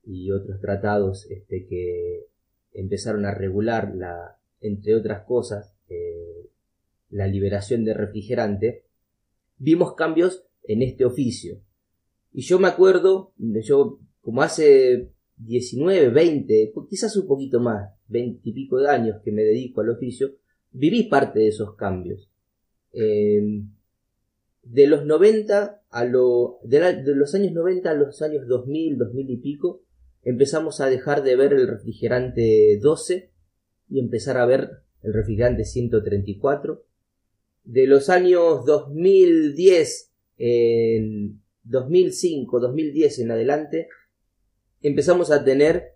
y 0.05 0.31
otros 0.31 0.59
tratados 0.59 1.25
este, 1.29 1.65
que 1.65 2.27
empezaron 2.73 3.25
a 3.25 3.33
regular, 3.33 3.95
la, 3.95 4.37
entre 4.59 4.95
otras 4.95 5.23
cosas, 5.23 5.73
eh, 5.87 6.49
la 7.09 7.27
liberación 7.27 7.85
de 7.85 7.93
refrigerante, 7.93 8.83
vimos 9.57 9.95
cambios 9.95 10.43
en 10.63 10.81
este 10.81 11.05
oficio. 11.05 11.61
Y 12.33 12.41
yo 12.41 12.59
me 12.59 12.67
acuerdo, 12.67 13.33
yo 13.37 13.99
como 14.21 14.41
hace 14.41 15.09
19, 15.37 16.09
20, 16.09 16.73
quizás 16.89 17.15
un 17.15 17.27
poquito 17.27 17.59
más, 17.61 17.91
20 18.11 18.41
y 18.43 18.53
pico 18.53 18.77
de 18.77 18.89
años 18.89 19.21
que 19.23 19.31
me 19.31 19.43
dedico 19.43 19.81
al 19.81 19.89
oficio, 19.89 20.35
viví 20.71 21.03
parte 21.03 21.39
de 21.39 21.47
esos 21.47 21.75
cambios. 21.75 22.29
Eh, 22.93 23.63
de 24.63 24.87
los 24.87 25.05
90 25.05 25.81
a 25.89 26.05
lo, 26.05 26.59
de, 26.63 27.03
los 27.15 27.35
años 27.35 27.53
90 27.53 27.89
a 27.89 27.93
los 27.93 28.21
años 28.21 28.47
2000, 28.47 28.97
2000 28.97 29.29
y 29.29 29.37
pico, 29.37 29.83
empezamos 30.23 30.81
a 30.81 30.87
dejar 30.87 31.23
de 31.23 31.35
ver 31.35 31.53
el 31.53 31.67
refrigerante 31.67 32.79
12 32.81 33.31
y 33.89 33.99
empezar 33.99 34.37
a 34.37 34.45
ver 34.45 34.69
el 35.03 35.13
refrigerante 35.13 35.65
134. 35.65 36.85
De 37.63 37.87
los 37.87 38.09
años 38.09 38.65
2010, 38.65 40.11
en 40.37 41.41
2005, 41.63 42.59
2010 42.59 43.19
en 43.19 43.31
adelante, 43.31 43.87
empezamos 44.81 45.31
a 45.31 45.43
tener 45.43 45.95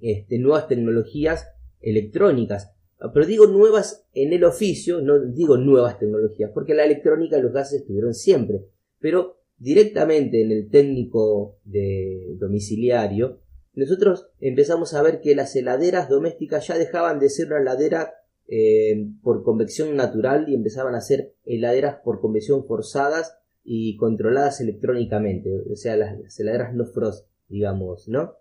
este, 0.00 0.38
nuevas 0.38 0.68
tecnologías 0.68 1.48
electrónicas. 1.80 2.72
Pero 3.14 3.26
digo 3.26 3.46
nuevas 3.46 4.06
en 4.12 4.32
el 4.32 4.44
oficio, 4.44 5.00
no 5.00 5.18
digo 5.18 5.56
nuevas 5.56 5.98
tecnologías, 5.98 6.50
porque 6.52 6.74
la 6.74 6.84
electrónica 6.84 7.38
y 7.38 7.42
los 7.42 7.52
gases 7.52 7.80
estuvieron 7.80 8.12
siempre. 8.14 8.66
Pero 8.98 9.38
directamente 9.56 10.42
en 10.42 10.52
el 10.52 10.68
técnico 10.68 11.58
de 11.64 12.36
domiciliario, 12.38 13.40
nosotros 13.74 14.28
empezamos 14.40 14.94
a 14.94 15.02
ver 15.02 15.20
que 15.20 15.34
las 15.34 15.54
heladeras 15.56 16.08
domésticas 16.08 16.66
ya 16.66 16.76
dejaban 16.76 17.18
de 17.18 17.30
ser 17.30 17.46
una 17.46 17.60
heladera 17.60 18.14
eh, 18.48 19.06
por 19.22 19.44
convección 19.44 19.96
natural 19.96 20.48
y 20.48 20.54
empezaban 20.54 20.94
a 20.94 21.00
ser 21.00 21.34
heladeras 21.44 22.00
por 22.04 22.20
convección 22.20 22.66
forzadas 22.66 23.38
y 23.62 23.96
controladas 23.96 24.60
electrónicamente, 24.60 25.50
o 25.70 25.76
sea, 25.76 25.96
las 25.96 26.40
heladeras 26.40 26.74
no 26.74 26.86
frost, 26.86 27.28
digamos, 27.48 28.08
¿no? 28.08 28.39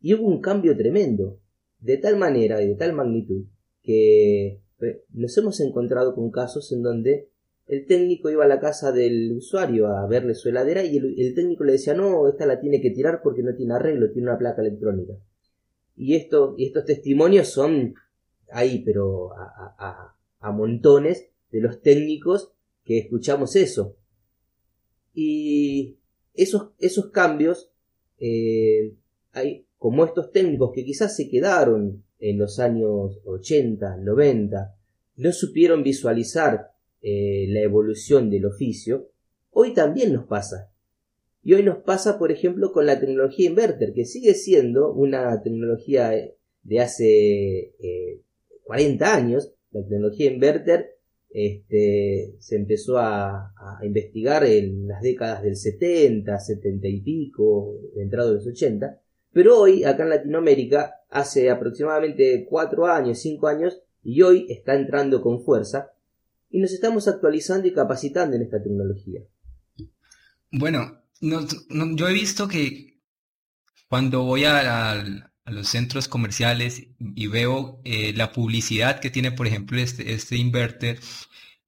Y 0.00 0.14
hubo 0.14 0.26
un 0.26 0.40
cambio 0.40 0.76
tremendo, 0.76 1.38
de 1.80 1.96
tal 1.96 2.16
manera 2.16 2.62
y 2.62 2.68
de 2.68 2.74
tal 2.74 2.92
magnitud, 2.92 3.44
que 3.82 4.60
eh, 4.80 5.04
nos 5.12 5.36
hemos 5.38 5.60
encontrado 5.60 6.14
con 6.14 6.30
casos 6.30 6.70
en 6.72 6.82
donde 6.82 7.28
el 7.66 7.86
técnico 7.86 8.30
iba 8.30 8.44
a 8.44 8.48
la 8.48 8.60
casa 8.60 8.92
del 8.92 9.32
usuario 9.32 9.88
a 9.88 10.06
verle 10.06 10.34
su 10.34 10.48
heladera 10.48 10.84
y 10.84 10.96
el, 10.96 11.34
técnico 11.34 11.64
le 11.64 11.72
decía 11.72 11.94
no, 11.94 12.26
esta 12.28 12.46
la 12.46 12.60
tiene 12.60 12.80
que 12.80 12.90
tirar 12.90 13.20
porque 13.22 13.42
no 13.42 13.54
tiene 13.54 13.74
arreglo, 13.74 14.10
tiene 14.10 14.28
una 14.28 14.38
placa 14.38 14.62
electrónica. 14.62 15.14
Y, 15.94 16.14
esto, 16.14 16.54
y 16.56 16.66
estos 16.66 16.86
testimonios 16.86 17.48
son 17.48 17.94
ahí, 18.50 18.82
pero 18.84 19.32
a, 19.34 20.14
montones 20.52 21.28
de 21.50 21.60
los 21.60 21.82
técnicos 21.82 22.52
que 22.84 22.98
escuchamos 22.98 23.54
eso. 23.54 23.96
Y 25.12 25.98
esos, 26.32 26.70
esos 26.78 27.10
cambios, 27.10 27.70
eh, 28.18 28.94
hay, 29.32 29.66
como 29.78 30.04
estos 30.04 30.32
técnicos 30.32 30.72
que 30.74 30.84
quizás 30.84 31.16
se 31.16 31.28
quedaron 31.28 32.04
en 32.18 32.38
los 32.38 32.58
años 32.58 33.20
80, 33.24 33.96
90, 33.98 34.74
no 35.16 35.32
supieron 35.32 35.82
visualizar 35.82 36.72
eh, 37.00 37.46
la 37.48 37.60
evolución 37.60 38.28
del 38.28 38.46
oficio, 38.46 39.10
hoy 39.50 39.72
también 39.74 40.12
nos 40.12 40.26
pasa. 40.26 40.72
Y 41.42 41.54
hoy 41.54 41.62
nos 41.62 41.78
pasa, 41.78 42.18
por 42.18 42.32
ejemplo, 42.32 42.72
con 42.72 42.86
la 42.86 42.98
tecnología 42.98 43.48
inverter, 43.48 43.94
que 43.94 44.04
sigue 44.04 44.34
siendo 44.34 44.92
una 44.92 45.40
tecnología 45.42 46.12
de 46.62 46.80
hace 46.80 47.74
40 48.64 49.04
eh, 49.04 49.08
años. 49.08 49.54
La 49.70 49.82
tecnología 49.82 50.30
inverter 50.30 50.98
este, 51.30 52.34
se 52.40 52.56
empezó 52.56 52.98
a, 52.98 53.52
a, 53.56 53.86
investigar 53.86 54.44
en 54.44 54.88
las 54.88 55.00
décadas 55.02 55.42
del 55.42 55.56
70, 55.56 56.38
70 56.38 56.88
y 56.88 57.00
pico, 57.00 57.76
entrado 57.96 58.30
de 58.30 58.34
los 58.36 58.46
80, 58.46 59.00
pero 59.32 59.58
hoy, 59.58 59.84
acá 59.84 60.04
en 60.04 60.10
Latinoamérica, 60.10 60.94
hace 61.10 61.50
aproximadamente 61.50 62.46
cuatro 62.48 62.86
años, 62.86 63.18
cinco 63.18 63.48
años, 63.48 63.80
y 64.02 64.22
hoy 64.22 64.46
está 64.48 64.74
entrando 64.74 65.20
con 65.22 65.42
fuerza, 65.42 65.92
y 66.50 66.60
nos 66.60 66.72
estamos 66.72 67.08
actualizando 67.08 67.68
y 67.68 67.72
capacitando 67.72 68.36
en 68.36 68.42
esta 68.42 68.62
tecnología. 68.62 69.20
Bueno, 70.50 71.02
yo 71.20 72.08
he 72.08 72.12
visto 72.12 72.48
que 72.48 73.00
cuando 73.88 74.24
voy 74.24 74.44
a, 74.44 75.04
los 75.46 75.68
centros 75.68 76.08
comerciales 76.08 76.88
y 76.98 77.26
veo 77.26 77.80
eh, 77.84 78.12
la 78.14 78.32
publicidad 78.32 79.00
que 79.00 79.10
tiene, 79.10 79.32
por 79.32 79.46
ejemplo, 79.46 79.78
este, 79.78 80.12
este 80.12 80.36
inverter, 80.36 80.98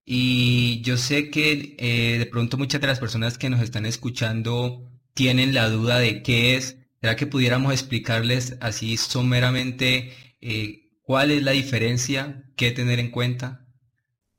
y 0.04 0.80
yo 0.82 0.96
sé 0.96 1.30
que 1.30 1.76
eh, 1.78 2.18
de 2.18 2.26
pronto 2.26 2.56
muchas 2.56 2.80
de 2.80 2.88
las 2.88 2.98
personas 2.98 3.38
que 3.38 3.48
nos 3.48 3.60
están 3.62 3.86
escuchando 3.86 4.90
tienen 5.14 5.54
la 5.54 5.68
duda 5.68 5.98
de 5.98 6.22
qué 6.22 6.56
es, 6.56 6.79
¿Será 7.00 7.16
que 7.16 7.26
pudiéramos 7.26 7.72
explicarles 7.72 8.58
así 8.60 8.98
someramente 8.98 10.10
eh, 10.42 10.90
cuál 11.02 11.30
es 11.30 11.42
la 11.42 11.52
diferencia, 11.52 12.44
qué 12.56 12.72
tener 12.72 12.98
en 12.98 13.10
cuenta? 13.10 13.66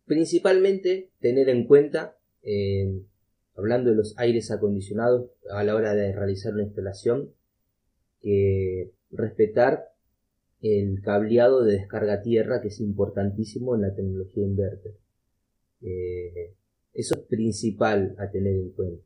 Principalmente 0.06 1.10
tener 1.20 1.50
en 1.50 1.66
cuenta, 1.66 2.20
eh, 2.44 3.02
hablando 3.56 3.90
de 3.90 3.96
los 3.96 4.14
aires 4.20 4.52
acondicionados 4.52 5.32
a 5.52 5.64
la 5.64 5.74
hora 5.74 5.96
de 5.96 6.14
realizar 6.14 6.54
una 6.54 6.64
instalación, 6.64 7.34
que 8.22 8.92
respetar 9.10 9.92
el 10.62 11.02
cableado 11.02 11.64
de 11.64 11.74
descarga 11.74 12.22
tierra 12.22 12.62
que 12.62 12.68
es 12.68 12.80
importantísimo 12.80 13.74
en 13.74 13.82
la 13.82 13.96
tecnología 13.96 14.44
inverter. 14.44 14.94
Eh, 15.82 16.54
eso 16.94 17.16
es 17.16 17.22
principal 17.22 18.16
a 18.20 18.30
tener 18.30 18.54
en 18.54 18.70
cuenta. 18.70 19.04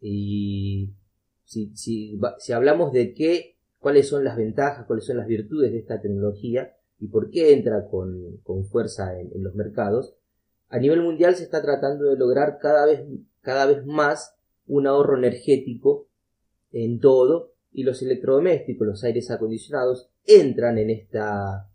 Y 0.00 0.90
si, 1.52 1.70
si, 1.76 2.18
si 2.38 2.52
hablamos 2.54 2.92
de 2.92 3.12
qué, 3.12 3.56
cuáles 3.78 4.08
son 4.08 4.24
las 4.24 4.38
ventajas, 4.38 4.86
cuáles 4.86 5.04
son 5.04 5.18
las 5.18 5.26
virtudes 5.26 5.70
de 5.70 5.80
esta 5.80 6.00
tecnología 6.00 6.74
y 6.98 7.08
por 7.08 7.28
qué 7.28 7.52
entra 7.52 7.88
con, 7.90 8.38
con 8.42 8.64
fuerza 8.64 9.20
en, 9.20 9.42
los 9.42 9.54
mercados, 9.54 10.14
a 10.70 10.78
nivel 10.78 11.02
mundial 11.02 11.34
se 11.34 11.44
está 11.44 11.60
tratando 11.60 12.06
de 12.06 12.16
lograr 12.16 12.58
cada 12.58 12.86
vez, 12.86 13.02
cada 13.42 13.66
vez 13.66 13.84
más 13.84 14.34
un 14.66 14.86
ahorro 14.86 15.18
energético 15.18 16.08
en 16.72 17.00
todo 17.00 17.52
y 17.70 17.82
los 17.82 18.00
electrodomésticos, 18.00 18.86
los 18.86 19.04
aires 19.04 19.30
acondicionados 19.30 20.08
entran 20.24 20.78
en 20.78 20.88
esta 20.88 21.68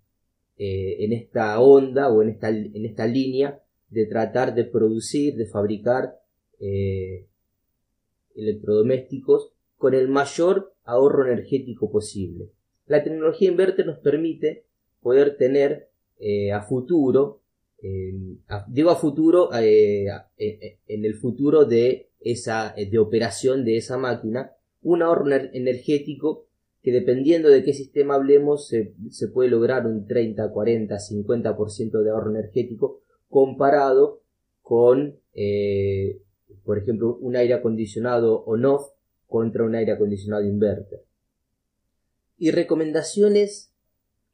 eh, 0.58 1.06
en 1.06 1.14
esta 1.14 1.60
onda 1.60 2.10
o 2.10 2.24
en 2.24 2.30
esta, 2.30 2.50
en 2.50 2.84
esta 2.84 3.06
línea 3.06 3.62
de 3.90 4.08
tratar 4.08 4.56
de 4.56 4.64
producir, 4.64 5.36
de 5.36 5.46
fabricar 5.46 6.20
eh, 6.60 7.28
electrodomésticos 8.34 9.54
con 9.78 9.94
el 9.94 10.08
mayor 10.08 10.74
ahorro 10.84 11.26
energético 11.26 11.92
posible. 11.92 12.50
La 12.86 13.04
tecnología 13.04 13.50
inverter 13.50 13.86
nos 13.86 14.00
permite 14.00 14.66
poder 15.02 15.38
tener 15.38 15.90
eh, 16.20 16.52
a 16.52 16.62
futuro, 16.62 17.42
digo 18.68 18.90
a 18.90 18.96
futuro, 18.96 19.50
en 19.54 21.06
el 21.06 21.14
futuro 21.14 21.66
de 21.66 22.10
esa 22.20 22.74
de 22.76 22.98
operación 22.98 23.64
de 23.64 23.78
esa 23.78 23.98
máquina, 23.98 24.52
un 24.82 25.04
ahorro 25.04 25.30
energético 25.54 26.48
que 26.88 26.94
dependiendo 26.94 27.50
de 27.50 27.64
qué 27.64 27.74
sistema 27.74 28.16
hablemos 28.16 28.70
se, 28.70 28.94
puede 29.34 29.50
lograr 29.50 29.86
un 29.86 30.08
30, 30.08 30.52
40, 30.54 30.96
50% 30.96 32.02
de 32.02 32.10
ahorro 32.10 32.30
energético 32.32 33.02
comparado 33.30 34.22
con, 34.62 35.20
eh, 35.34 36.22
por 36.64 36.78
ejemplo, 36.78 37.18
un 37.20 37.36
aire 37.36 37.56
acondicionado 37.56 38.42
on-off 38.46 38.92
contra 39.28 39.64
un 39.64 39.76
aire 39.76 39.92
acondicionado 39.92 40.46
inverter. 40.46 41.04
Y 42.38 42.52
recomendaciones 42.52 43.72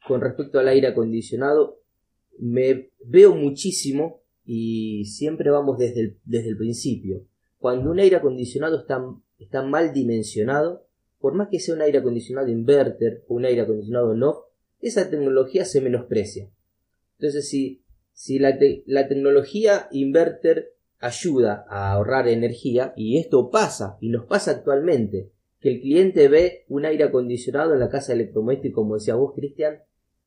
con 0.05 0.21
respecto 0.21 0.59
al 0.59 0.67
aire 0.67 0.87
acondicionado, 0.87 1.79
me 2.37 2.89
veo 3.05 3.35
muchísimo 3.35 4.21
y 4.45 5.05
siempre 5.05 5.49
vamos 5.49 5.77
desde 5.77 6.01
el, 6.01 6.17
desde 6.25 6.49
el 6.49 6.57
principio. 6.57 7.25
Cuando 7.57 7.89
un 7.89 7.99
aire 7.99 8.17
acondicionado 8.17 8.79
está, 8.79 9.01
está 9.39 9.61
mal 9.61 9.93
dimensionado, 9.93 10.85
por 11.19 11.33
más 11.33 11.47
que 11.49 11.59
sea 11.59 11.75
un 11.75 11.81
aire 11.81 11.99
acondicionado 11.99 12.49
inverter 12.49 13.23
o 13.27 13.35
un 13.35 13.45
aire 13.45 13.61
acondicionado 13.61 14.13
no, 14.13 14.43
esa 14.81 15.09
tecnología 15.09 15.63
se 15.63 15.79
menosprecia. 15.79 16.49
Entonces, 17.17 17.47
si, 17.47 17.81
si 18.11 18.39
la, 18.39 18.57
la 18.85 19.07
tecnología 19.07 19.87
inverter 19.91 20.72
ayuda 21.03 21.65
a 21.69 21.91
ahorrar 21.91 22.27
energía, 22.27 22.93
y 22.95 23.17
esto 23.17 23.49
pasa, 23.49 23.97
y 23.99 24.09
nos 24.09 24.25
pasa 24.25 24.51
actualmente, 24.51 25.31
que 25.59 25.69
el 25.69 25.81
cliente 25.81 26.27
ve 26.29 26.65
un 26.69 26.85
aire 26.85 27.03
acondicionado 27.03 27.73
en 27.73 27.79
la 27.79 27.89
casa 27.89 28.13
electrodoméstico, 28.13 28.81
como 28.81 28.95
decía 28.95 29.15
vos, 29.15 29.33
Cristian, 29.35 29.79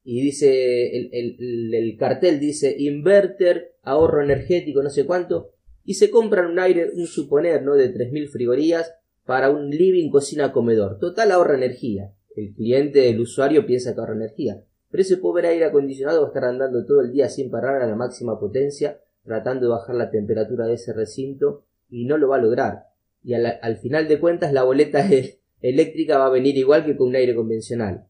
y 0.04 0.20
dice, 0.20 0.96
el, 0.96 1.10
el, 1.12 1.74
el, 1.74 1.96
cartel 1.96 2.38
dice 2.38 2.76
inverter, 2.78 3.74
ahorro 3.82 4.22
energético, 4.22 4.82
no 4.82 4.90
sé 4.90 5.04
cuánto, 5.04 5.50
y 5.84 5.94
se 5.94 6.10
compran 6.10 6.46
un 6.46 6.58
aire, 6.58 6.90
un 6.94 7.06
suponer, 7.06 7.62
¿no? 7.62 7.74
De 7.74 7.92
3.000 7.92 8.28
frigorías, 8.28 8.92
para 9.24 9.50
un 9.50 9.70
living, 9.70 10.10
cocina, 10.10 10.52
comedor. 10.52 10.98
Total 10.98 11.32
ahorra 11.32 11.56
energía. 11.56 12.12
El 12.36 12.54
cliente, 12.54 13.08
el 13.08 13.20
usuario 13.20 13.66
piensa 13.66 13.94
que 13.94 14.00
ahorra 14.00 14.14
energía. 14.14 14.62
Pero 14.90 15.02
ese 15.02 15.16
pobre 15.16 15.48
aire 15.48 15.64
acondicionado 15.64 16.20
va 16.20 16.26
a 16.26 16.28
estar 16.28 16.44
andando 16.44 16.84
todo 16.86 17.00
el 17.00 17.12
día 17.12 17.28
sin 17.28 17.50
parar 17.50 17.82
a 17.82 17.86
la 17.86 17.96
máxima 17.96 18.38
potencia, 18.38 19.00
tratando 19.26 19.66
de 19.66 19.72
bajar 19.72 19.96
la 19.96 20.10
temperatura 20.10 20.66
de 20.66 20.74
ese 20.74 20.92
recinto 20.92 21.64
y 21.88 22.04
no 22.04 22.16
lo 22.16 22.28
va 22.28 22.36
a 22.36 22.40
lograr. 22.40 22.86
Y 23.22 23.34
al, 23.34 23.76
final 23.78 24.08
de 24.08 24.20
cuentas 24.20 24.52
la 24.52 24.62
boleta 24.62 25.06
eléctrica 25.60 26.18
va 26.18 26.26
a 26.26 26.30
venir 26.30 26.56
igual 26.56 26.84
que 26.84 26.96
con 26.96 27.08
un 27.08 27.16
aire 27.16 27.34
convencional. 27.34 28.06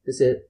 Entonces, 0.00 0.44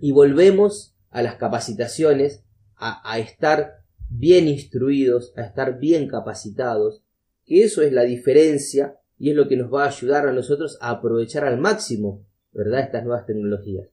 y 0.00 0.12
volvemos 0.12 0.94
a 1.10 1.22
las 1.22 1.36
capacitaciones, 1.36 2.42
a, 2.76 3.00
a 3.10 3.18
estar 3.18 3.82
bien 4.08 4.48
instruidos, 4.48 5.32
a 5.36 5.42
estar 5.42 5.78
bien 5.78 6.08
capacitados, 6.08 7.02
que 7.44 7.62
eso 7.62 7.82
es 7.82 7.92
la 7.92 8.02
diferencia 8.02 8.98
y 9.18 9.30
es 9.30 9.36
lo 9.36 9.48
que 9.48 9.56
nos 9.56 9.72
va 9.72 9.84
a 9.84 9.88
ayudar 9.88 10.26
a 10.26 10.32
nosotros 10.32 10.78
a 10.80 10.90
aprovechar 10.90 11.44
al 11.44 11.58
máximo, 11.58 12.24
¿verdad? 12.52 12.80
Estas 12.80 13.04
nuevas 13.04 13.26
tecnologías. 13.26 13.88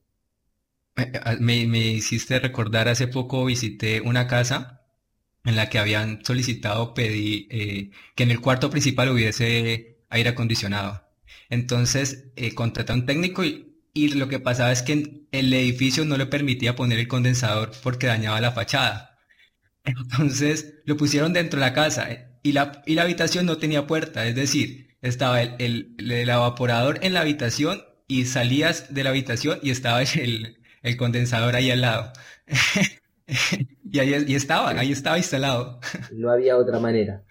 Me, 1.40 1.56
hiciste 1.88 2.38
recordar, 2.38 2.88
hace 2.88 3.08
poco 3.08 3.44
visité 3.44 4.00
una 4.00 4.28
casa 4.28 4.83
en 5.44 5.56
la 5.56 5.68
que 5.68 5.78
habían 5.78 6.24
solicitado 6.24 6.94
pedir 6.94 7.46
eh, 7.50 7.90
que 8.14 8.22
en 8.22 8.30
el 8.30 8.40
cuarto 8.40 8.70
principal 8.70 9.10
hubiese 9.10 9.98
aire 10.10 10.30
acondicionado. 10.30 11.06
Entonces 11.50 12.32
eh, 12.36 12.54
contraté 12.54 12.92
a 12.92 12.94
un 12.96 13.06
técnico 13.06 13.44
y, 13.44 13.76
y, 13.92 14.08
lo 14.08 14.28
que 14.28 14.40
pasaba 14.40 14.72
es 14.72 14.82
que 14.82 15.26
el 15.32 15.52
edificio 15.52 16.04
no 16.04 16.16
le 16.16 16.26
permitía 16.26 16.76
poner 16.76 16.98
el 16.98 17.08
condensador 17.08 17.72
porque 17.82 18.06
dañaba 18.06 18.40
la 18.40 18.52
fachada. 18.52 19.18
Entonces 19.84 20.76
lo 20.86 20.96
pusieron 20.96 21.32
dentro 21.32 21.60
de 21.60 21.66
la 21.66 21.74
casa 21.74 22.10
eh, 22.10 22.28
y 22.42 22.52
la, 22.52 22.82
y 22.86 22.94
la 22.94 23.02
habitación 23.02 23.46
no 23.46 23.58
tenía 23.58 23.86
puerta, 23.86 24.26
es 24.26 24.34
decir, 24.34 24.96
estaba 25.02 25.42
el, 25.42 25.96
evaporador 25.98 26.98
en 27.02 27.14
la 27.14 27.20
habitación 27.20 27.82
y 28.08 28.26
salías 28.26 28.92
de 28.94 29.04
la 29.04 29.10
habitación 29.10 29.58
y 29.62 29.70
estaba 29.70 30.02
el, 30.02 30.56
condensador 30.96 31.56
ahí 31.56 31.70
al 31.70 31.82
lado. 31.82 32.12
y 33.90 33.98
ahí 33.98 34.24
y 34.26 34.34
estaba, 34.34 34.70
ahí 34.70 34.92
estaba 34.92 35.18
instalado. 35.18 35.80
No 36.12 36.30
había 36.30 36.56
otra 36.56 36.78
manera. 36.78 37.22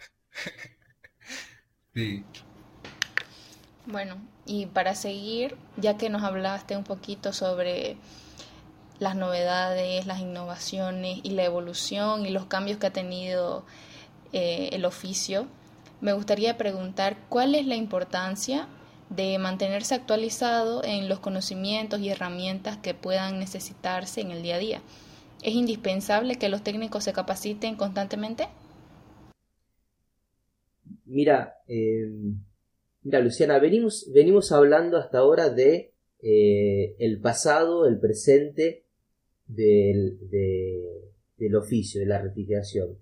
Sí. 1.93 2.23
Bueno, 3.85 4.15
y 4.45 4.65
para 4.67 4.95
seguir, 4.95 5.55
ya 5.77 5.97
que 5.97 6.09
nos 6.09 6.23
hablaste 6.23 6.75
un 6.75 6.83
poquito 6.83 7.33
sobre 7.33 7.97
las 8.99 9.15
novedades, 9.15 10.05
las 10.05 10.19
innovaciones 10.19 11.19
y 11.23 11.31
la 11.31 11.43
evolución 11.43 12.25
y 12.25 12.29
los 12.29 12.45
cambios 12.45 12.77
que 12.77 12.87
ha 12.87 12.93
tenido 12.93 13.65
eh, 14.31 14.69
el 14.71 14.85
oficio, 14.85 15.47
me 16.01 16.13
gustaría 16.13 16.57
preguntar 16.57 17.17
cuál 17.29 17.55
es 17.55 17.65
la 17.65 17.75
importancia 17.75 18.67
de 19.09 19.37
mantenerse 19.37 19.95
actualizado 19.95 20.83
en 20.83 21.07
los 21.07 21.19
conocimientos 21.19 21.99
y 21.99 22.09
herramientas 22.09 22.77
que 22.77 22.93
puedan 22.93 23.39
necesitarse 23.39 24.21
en 24.21 24.31
el 24.31 24.41
día 24.41 24.55
a 24.55 24.59
día. 24.59 24.81
¿Es 25.43 25.55
indispensable 25.55 26.37
que 26.37 26.47
los 26.47 26.63
técnicos 26.63 27.03
se 27.03 27.11
capaciten 27.11 27.75
constantemente? 27.75 28.47
Mira, 31.03 31.55
eh, 31.67 32.09
mira 33.01 33.19
Luciana, 33.19 33.59
venimos, 33.59 34.09
venimos 34.13 34.53
hablando 34.53 34.97
hasta 34.97 35.17
ahora 35.17 35.49
de 35.49 35.91
eh, 36.21 36.95
el 36.97 37.19
pasado, 37.19 37.85
el 37.85 37.99
presente 37.99 38.85
del, 39.45 40.17
del 41.37 41.55
oficio, 41.57 41.99
de 41.99 42.07
la 42.07 42.21
refrigeración. 42.21 42.97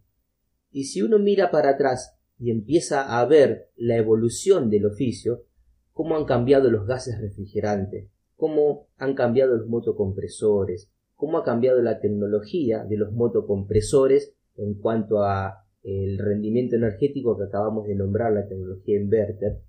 Y 0.71 0.85
si 0.85 1.03
uno 1.03 1.19
mira 1.19 1.51
para 1.51 1.69
atrás 1.69 2.17
y 2.39 2.49
empieza 2.49 3.19
a 3.19 3.23
ver 3.25 3.69
la 3.75 3.97
evolución 3.97 4.71
del 4.71 4.87
oficio, 4.87 5.45
cómo 5.93 6.17
han 6.17 6.25
cambiado 6.25 6.71
los 6.71 6.87
gases 6.87 7.21
refrigerantes, 7.21 8.09
cómo 8.35 8.87
han 8.97 9.13
cambiado 9.13 9.55
los 9.55 9.67
motocompresores, 9.67 10.89
cómo 11.21 11.37
ha 11.37 11.43
cambiado 11.43 11.83
la 11.83 11.99
tecnología 11.99 12.83
de 12.83 12.97
los 12.97 13.13
motocompresores 13.13 14.33
en 14.57 14.73
cuanto 14.73 15.21
a 15.21 15.67
el 15.83 16.17
rendimiento 16.17 16.77
energético 16.77 17.37
que 17.37 17.43
acabamos 17.43 17.85
de 17.85 17.93
nombrar, 17.93 18.33
la 18.33 18.47
tecnología 18.47 18.99
inverter. 18.99 19.61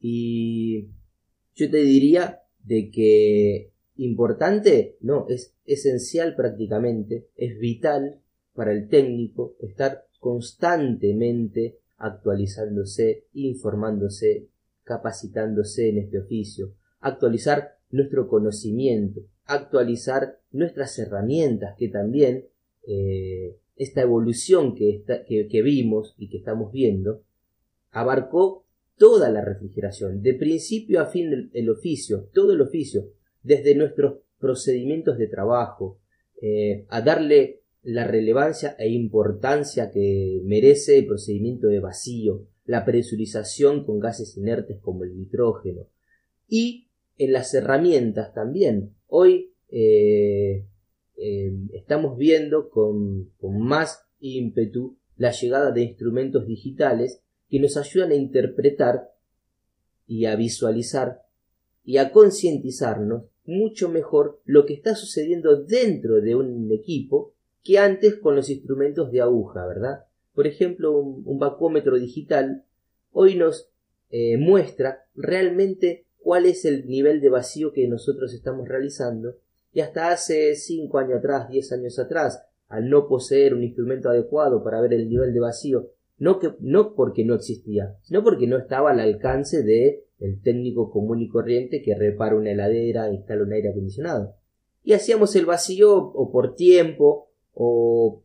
Y 0.00 0.88
yo 1.54 1.70
te 1.70 1.82
diría 1.82 2.40
de 2.64 2.90
que 2.90 3.72
importante, 3.96 4.96
no, 5.02 5.26
es 5.28 5.54
esencial 5.66 6.34
prácticamente, 6.34 7.28
es 7.36 7.58
vital 7.58 8.22
para 8.54 8.72
el 8.72 8.88
técnico 8.88 9.56
estar 9.60 10.06
constantemente 10.18 11.80
actualizándose, 11.98 13.26
informándose, 13.34 14.48
capacitándose 14.82 15.90
en 15.90 15.98
este 15.98 16.20
oficio, 16.20 16.72
actualizar 17.00 17.76
nuestro 17.90 18.28
conocimiento, 18.28 19.20
actualizar 19.54 20.38
nuestras 20.50 20.98
herramientas, 20.98 21.74
que 21.78 21.88
también 21.88 22.46
eh, 22.86 23.56
esta 23.76 24.02
evolución 24.02 24.74
que, 24.74 25.02
que, 25.26 25.62
vimos 25.62 26.14
y 26.18 26.28
que 26.28 26.38
estamos 26.38 26.72
viendo 26.72 27.22
abarcó 27.90 28.64
toda 28.96 29.30
la 29.30 29.42
refrigeración, 29.42 30.22
de 30.22 30.34
principio 30.34 31.00
a 31.00 31.06
fin 31.06 31.50
el, 31.52 31.70
oficio, 31.70 32.28
todo 32.32 32.52
el 32.52 32.60
oficio, 32.60 33.10
desde 33.42 33.74
nuestros 33.74 34.20
procedimientos 34.38 35.18
de 35.18 35.26
trabajo, 35.26 35.98
eh, 36.40 36.86
a 36.88 37.00
darle 37.00 37.62
la 37.82 38.06
relevancia 38.06 38.76
e 38.78 38.88
importancia 38.88 39.90
que 39.90 40.40
merece 40.44 40.98
el 40.98 41.06
procedimiento 41.06 41.66
de 41.66 41.80
vacío, 41.80 42.46
la 42.64 42.84
presurización 42.84 43.84
con 43.84 43.98
gases 43.98 44.36
inertes 44.36 44.78
como 44.80 45.04
el 45.04 45.16
nitrógeno 45.16 45.88
y 46.48 46.88
en 47.18 47.32
las 47.32 47.52
herramientas 47.54 48.34
también. 48.34 48.94
Hoy 49.06 49.52
eh, 49.68 50.66
eh, 51.16 51.52
estamos 51.72 52.16
viendo 52.16 52.68
con, 52.68 53.30
más 53.40 54.04
ímpetu 54.20 54.96
la 55.16 55.30
llegada 55.30 55.70
de 55.70 55.82
instrumentos 55.82 56.46
digitales 56.46 57.20
que 57.48 57.60
nos 57.60 57.76
ayudan 57.76 58.12
a 58.12 58.16
interpretar 58.16 59.10
y 60.06 60.26
a 60.26 60.36
visualizar 60.36 61.22
y 61.84 61.98
a 61.98 62.10
concientizarnos 62.12 63.24
mucho 63.44 63.88
mejor 63.88 64.40
lo 64.44 64.66
que 64.66 64.74
está 64.74 64.94
sucediendo 64.94 65.62
dentro 65.62 66.20
de 66.20 66.34
un 66.34 66.70
equipo 66.72 67.34
que 67.62 67.78
antes 67.78 68.18
con 68.18 68.34
los 68.34 68.50
instrumentos 68.50 69.10
de 69.10 69.20
aguja, 69.20 69.66
¿verdad? 69.66 70.04
Por 70.34 70.46
ejemplo, 70.46 70.98
un, 70.98 71.38
vacúometro 71.38 71.98
digital 71.98 72.64
hoy 73.10 73.36
nos 73.36 73.68
eh, 74.10 74.38
muestra 74.38 75.04
realmente 75.14 76.06
cuál 76.22 76.46
es 76.46 76.64
el 76.64 76.86
nivel 76.86 77.20
de 77.20 77.28
vacío 77.28 77.72
que 77.72 77.88
nosotros 77.88 78.32
estamos 78.32 78.68
realizando 78.68 79.36
Y 79.72 79.80
hasta 79.80 80.10
hace 80.10 80.54
5 80.54 80.98
años 80.98 81.18
atrás, 81.18 81.48
10 81.48 81.72
años 81.72 81.98
atrás, 81.98 82.44
al 82.68 82.88
no 82.88 83.08
poseer 83.08 83.54
un 83.54 83.62
instrumento 83.62 84.08
adecuado 84.08 84.62
para 84.62 84.80
ver 84.80 84.94
el 84.94 85.08
nivel 85.08 85.32
de 85.32 85.40
vacío, 85.40 85.90
no, 86.18 86.38
que, 86.38 86.54
no 86.60 86.94
porque 86.94 87.24
no 87.24 87.34
existía, 87.34 87.96
sino 88.02 88.22
porque 88.22 88.46
no 88.46 88.56
estaba 88.56 88.90
al 88.90 89.00
alcance 89.00 89.62
de 89.62 90.04
el 90.20 90.40
técnico 90.40 90.90
común 90.90 91.20
y 91.20 91.28
corriente 91.28 91.82
que 91.82 91.96
repara 91.96 92.36
una 92.36 92.52
heladera, 92.52 93.10
instala 93.10 93.42
un 93.42 93.52
aire 93.52 93.70
acondicionado. 93.70 94.36
Y 94.84 94.92
hacíamos 94.92 95.34
el 95.36 95.46
vacío 95.46 95.96
o 95.96 96.30
por 96.30 96.54
tiempo 96.54 97.28
o, 97.54 98.22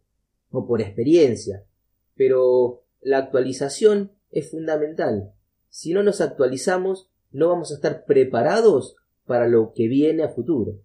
o 0.52 0.68
por 0.68 0.82
experiencia. 0.82 1.64
Pero 2.16 2.84
la 3.02 3.18
actualización 3.18 4.12
es 4.32 4.52
fundamental. 4.52 5.34
Si 5.70 5.94
no 5.94 6.04
nos 6.04 6.22
actualizamos, 6.22 7.10
no 7.32 7.50
vamos 7.50 7.72
a 7.72 7.76
estar 7.76 8.06
preparados 8.06 8.96
para 9.26 9.48
lo 9.48 9.74
que 9.74 9.88
viene 9.88 10.24
a 10.24 10.30
futuro. 10.30 10.80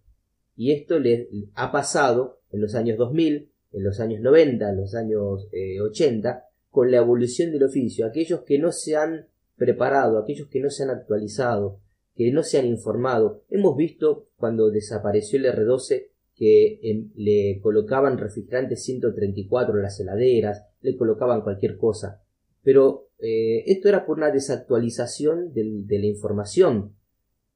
Y 0.57 0.73
esto 0.73 0.99
le 0.99 1.29
ha 1.55 1.73
pasado 1.73 2.41
en 2.51 2.61
los 2.61 2.75
años 2.75 2.99
2000, 2.99 3.49
en 3.73 3.85
los 3.85 4.01
años 4.01 4.21
90, 4.21 4.71
en 4.71 4.77
los 4.77 4.95
años 4.95 5.49
80, 5.81 6.31
eh, 6.31 6.41
con 6.71 6.91
la 6.91 6.99
evolución 6.99 7.53
del 7.53 7.65
oficio. 7.65 8.07
Aquellos 8.07 8.43
que 8.43 8.59
no 8.59 8.73
se 8.73 8.97
han 8.97 9.27
preparado, 9.57 10.19
aquellos 10.19 10.49
que 10.49 10.61
no 10.61 10.71
se 10.71 10.83
han 10.83 10.91
actualizado, 10.91 11.79
que 12.15 12.31
no 12.33 12.43
se 12.43 12.59
han 12.59 12.67
informado. 12.67 13.43
Hemos 13.49 13.77
visto 13.77 14.29
cuando 14.37 14.71
desapareció 14.71 15.39
el 15.39 15.47
R12 15.47 16.09
que 16.35 17.11
le 17.15 17.61
colocaban 17.63 18.19
refrigerante 18.19 18.77
134 18.77 19.77
en 19.77 19.83
las 19.83 20.01
heladeras, 20.01 20.65
le 20.81 20.97
colocaban 20.97 21.43
cualquier 21.43 21.77
cosa. 21.77 22.23
Pero 22.63 23.09
eh, 23.19 23.65
esto 23.67 23.89
era 23.89 24.07
por 24.07 24.19
una 24.19 24.31
desactualización 24.31 25.53
de 25.53 25.99
la 25.99 26.07
información. 26.07 26.95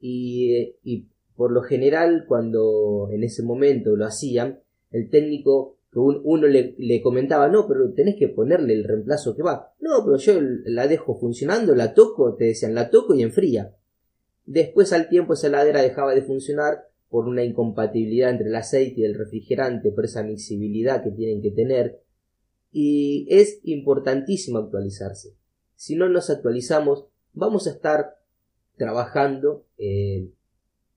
Y, 0.00 1.06
por 1.36 1.52
lo 1.52 1.62
general, 1.62 2.24
cuando 2.26 3.08
en 3.10 3.24
ese 3.24 3.42
momento 3.42 3.96
lo 3.96 4.06
hacían, 4.06 4.60
el 4.90 5.10
técnico 5.10 5.76
uno 5.92 6.46
le, 6.46 6.74
le, 6.76 7.00
comentaba, 7.00 7.48
no, 7.48 7.66
pero 7.66 7.90
tenés 7.94 8.16
que 8.16 8.28
ponerle 8.28 8.74
el 8.74 8.84
reemplazo 8.84 9.34
que 9.34 9.42
va. 9.42 9.72
No, 9.80 10.04
pero 10.04 10.18
yo 10.18 10.38
la 10.66 10.86
dejo 10.88 11.18
funcionando, 11.18 11.74
la 11.74 11.94
toco, 11.94 12.34
te 12.34 12.44
decían, 12.44 12.74
la 12.74 12.90
toco 12.90 13.14
y 13.14 13.22
enfría. 13.22 13.74
Después 14.44 14.92
al 14.92 15.08
tiempo 15.08 15.32
esa 15.32 15.46
heladera 15.46 15.80
dejaba 15.80 16.14
de 16.14 16.20
funcionar 16.20 16.88
por 17.08 17.26
una 17.26 17.44
incompatibilidad 17.44 18.30
entre 18.30 18.48
el 18.48 18.54
aceite 18.54 19.00
y 19.00 19.04
el 19.04 19.14
refrigerante, 19.14 19.90
por 19.90 20.04
esa 20.04 20.22
mixibilidad 20.22 21.02
que 21.02 21.10
tienen 21.10 21.40
que 21.40 21.50
tener. 21.50 22.00
Y 22.78 23.26
es 23.30 23.60
importantísimo 23.62 24.58
actualizarse. 24.58 25.34
Si 25.76 25.96
no 25.96 26.10
nos 26.10 26.28
actualizamos, 26.28 27.06
vamos 27.32 27.66
a 27.66 27.70
estar 27.70 28.18
trabajando 28.76 29.64
eh, 29.78 30.30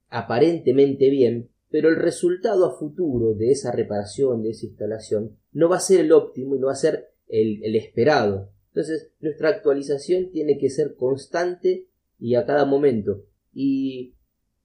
aparentemente 0.09 1.09
bien, 1.09 1.51
pero 1.69 1.87
el 1.87 1.95
resultado 1.95 2.65
a 2.65 2.77
futuro 2.77 3.33
de 3.33 3.51
esa 3.51 3.71
reparación, 3.71 4.43
de 4.43 4.49
esa 4.49 4.65
instalación, 4.65 5.37
no 5.53 5.69
va 5.69 5.77
a 5.77 5.79
ser 5.79 6.01
el 6.01 6.11
óptimo 6.11 6.57
y 6.57 6.59
no 6.59 6.67
va 6.67 6.73
a 6.73 6.75
ser 6.75 7.13
el, 7.29 7.73
esperado. 7.77 8.51
Entonces, 8.73 9.13
nuestra 9.21 9.47
actualización 9.47 10.31
tiene 10.31 10.57
que 10.57 10.69
ser 10.69 10.97
constante 10.97 11.87
y 12.19 12.35
a 12.35 12.45
cada 12.45 12.65
momento. 12.65 13.23
Y, 13.53 14.15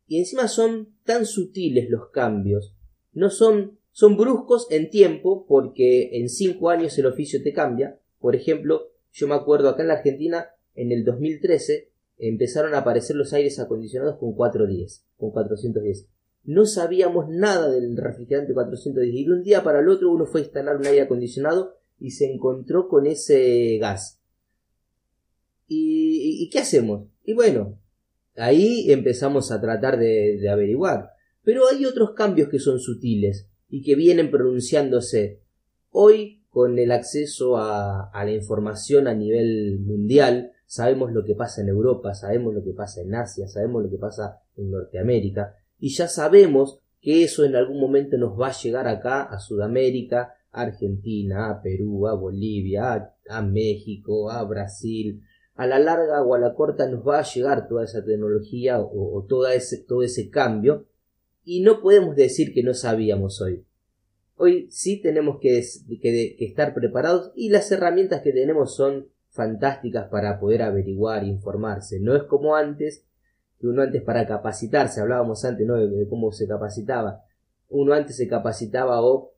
y 0.09 0.18
encima 0.18 0.48
son 0.48 0.96
tan 1.05 1.27
sutiles 1.27 1.88
los 1.90 2.11
cambios. 2.11 2.74
No 3.12 3.31
son, 3.31 3.79
son 3.94 4.16
bruscos 4.16 4.66
en 4.70 4.90
tiempo, 4.90 5.46
porque 5.46 6.18
en 6.18 6.28
cinco 6.28 6.68
años 6.68 6.98
el 6.98 7.07
oficio 7.07 7.42
te 7.42 7.52
cambia. 7.52 7.98
Por 8.18 8.37
ejemplo, 8.37 8.90
yo 9.12 9.26
me 9.28 9.35
acuerdo 9.35 9.68
acá 9.68 9.83
en 9.83 9.88
la 9.88 9.94
Argentina, 9.94 10.48
en 10.74 10.92
el 10.92 11.04
2013, 11.04 11.90
empezaron 12.18 12.74
a 12.74 12.78
aparecer 12.78 13.16
los 13.16 13.33
aires 13.33 13.59
acondicionados 13.61 14.18
con 14.18 14.35
410, 14.35 15.07
con 15.16 15.30
410 15.30 16.09
no 16.44 16.66
sabíamos 16.66 17.28
nada 17.28 17.70
del 17.70 17.96
refrigerante 17.96 18.52
410 18.52 19.14
y 19.14 19.24
de 19.24 19.33
un 19.33 19.42
día 19.42 19.62
para 19.62 19.80
el 19.80 19.88
otro 19.88 20.12
uno 20.12 20.26
fue 20.26 20.40
a 20.40 20.44
instalar 20.44 20.76
un 20.76 20.87
aire 20.87 21.02
acondicionado 21.02 21.78
y 21.98 22.11
se 22.11 22.30
encontró 22.30 22.88
con 22.88 23.07
ese 23.07 23.78
gas. 23.78 24.20
¿Y, 25.66 26.50
qué 26.50 26.59
hacemos? 26.59 27.09
Y 27.24 27.33
bueno, 27.33 27.80
ahí 28.37 28.92
empezamos 28.92 29.50
a 29.50 29.61
tratar 29.61 29.98
de, 29.98 30.46
averiguar. 30.48 31.11
Pero 31.42 31.66
hay 31.66 31.87
otros 31.87 32.12
cambios 32.12 32.48
que 32.48 32.59
son 32.59 32.78
sutiles 32.78 33.48
y 33.75 33.83
que 33.83 33.97
vienen 33.97 34.31
pronunciándose. 34.31 35.41
Hoy, 35.91 36.45
con 36.49 36.79
el 36.79 36.93
acceso 36.93 37.57
a, 37.57 38.09
la 38.15 38.31
información 38.31 39.09
a 39.09 39.15
nivel 39.15 39.81
mundial, 39.81 40.53
sabemos 40.65 41.13
lo 41.13 41.25
que 41.25 41.35
pasa 41.35 41.61
en 41.61 41.71
Europa, 41.71 42.15
sabemos 42.15 42.55
lo 42.55 42.63
que 42.63 42.71
pasa 42.71 43.03
en 43.03 43.17
Asia, 43.17 43.49
sabemos 43.49 43.83
lo 43.83 43.91
que 43.91 43.99
pasa 43.99 44.43
en 44.57 44.71
Norteamérica, 44.71 45.57
y 45.81 45.89
ya 45.89 46.07
sabemos 46.07 46.79
que 47.01 47.25
eso 47.25 47.45
en 47.45 47.57
algún 47.57 47.81
momento 47.81 48.17
nos 48.17 48.41
va 48.41 48.47
a 48.51 48.53
llegar 48.53 48.87
acá 48.87 49.25
a 49.25 49.41
Sudamérica, 49.41 50.37
a 50.53 50.63
Argentina, 50.63 51.51
a 51.51 51.61
Perú, 51.61 52.07
a 52.07 52.15
Bolivia, 52.15 53.13
a, 53.29 53.43
México, 53.43 54.31
a 54.31 54.45
Brasil. 54.45 55.21
A 55.57 55.67
la 55.67 55.81
larga 55.81 56.23
o 56.23 56.37
a 56.37 56.39
la 56.39 56.55
corta 56.55 56.89
nos 56.89 57.05
va 57.05 57.19
a 57.19 57.25
llegar 57.25 57.67
toda 57.67 57.83
esa 57.83 58.05
tecnología 58.05 58.79
o, 58.81 59.27
todo, 59.29 59.49
ese, 59.49 59.79
todo 59.83 60.05
ese 60.05 60.31
cambio 60.31 60.87
y 61.44 61.61
no 61.61 61.80
podemos 61.80 62.16
decir 62.16 62.52
que 62.52 62.62
no 62.62 62.74
sabíamos 62.74 63.40
hoy. 63.40 63.64
Hoy 64.37 64.68
sí 64.70 65.00
tenemos 65.00 65.38
que, 65.40 65.62
que, 66.00 66.37
estar 66.40 66.74
preparados 66.74 67.33
y 67.37 67.50
las 67.50 67.70
herramientas 67.70 68.22
que 68.22 68.33
tenemos 68.33 68.74
son 68.74 69.09
fantásticas 69.28 70.09
para 70.09 70.40
poder 70.40 70.62
averiguar, 70.62 71.24
informarse. 71.24 72.00
No 72.00 72.16
es 72.16 72.24
como 72.24 72.57
antes 72.57 73.04
uno 73.68 73.83
antes 73.83 74.02
para 74.02 74.26
capacitarse, 74.26 75.00
hablábamos 75.00 75.44
antes 75.44 75.66
¿no? 75.66 75.76
de, 75.76 76.09
cómo 76.09 76.33
se 76.33 76.46
capacitaba, 76.46 77.24
uno 77.68 77.94
antes 77.94 78.16
se 78.16 78.28
capacitaba 78.28 79.02
o 79.02 79.33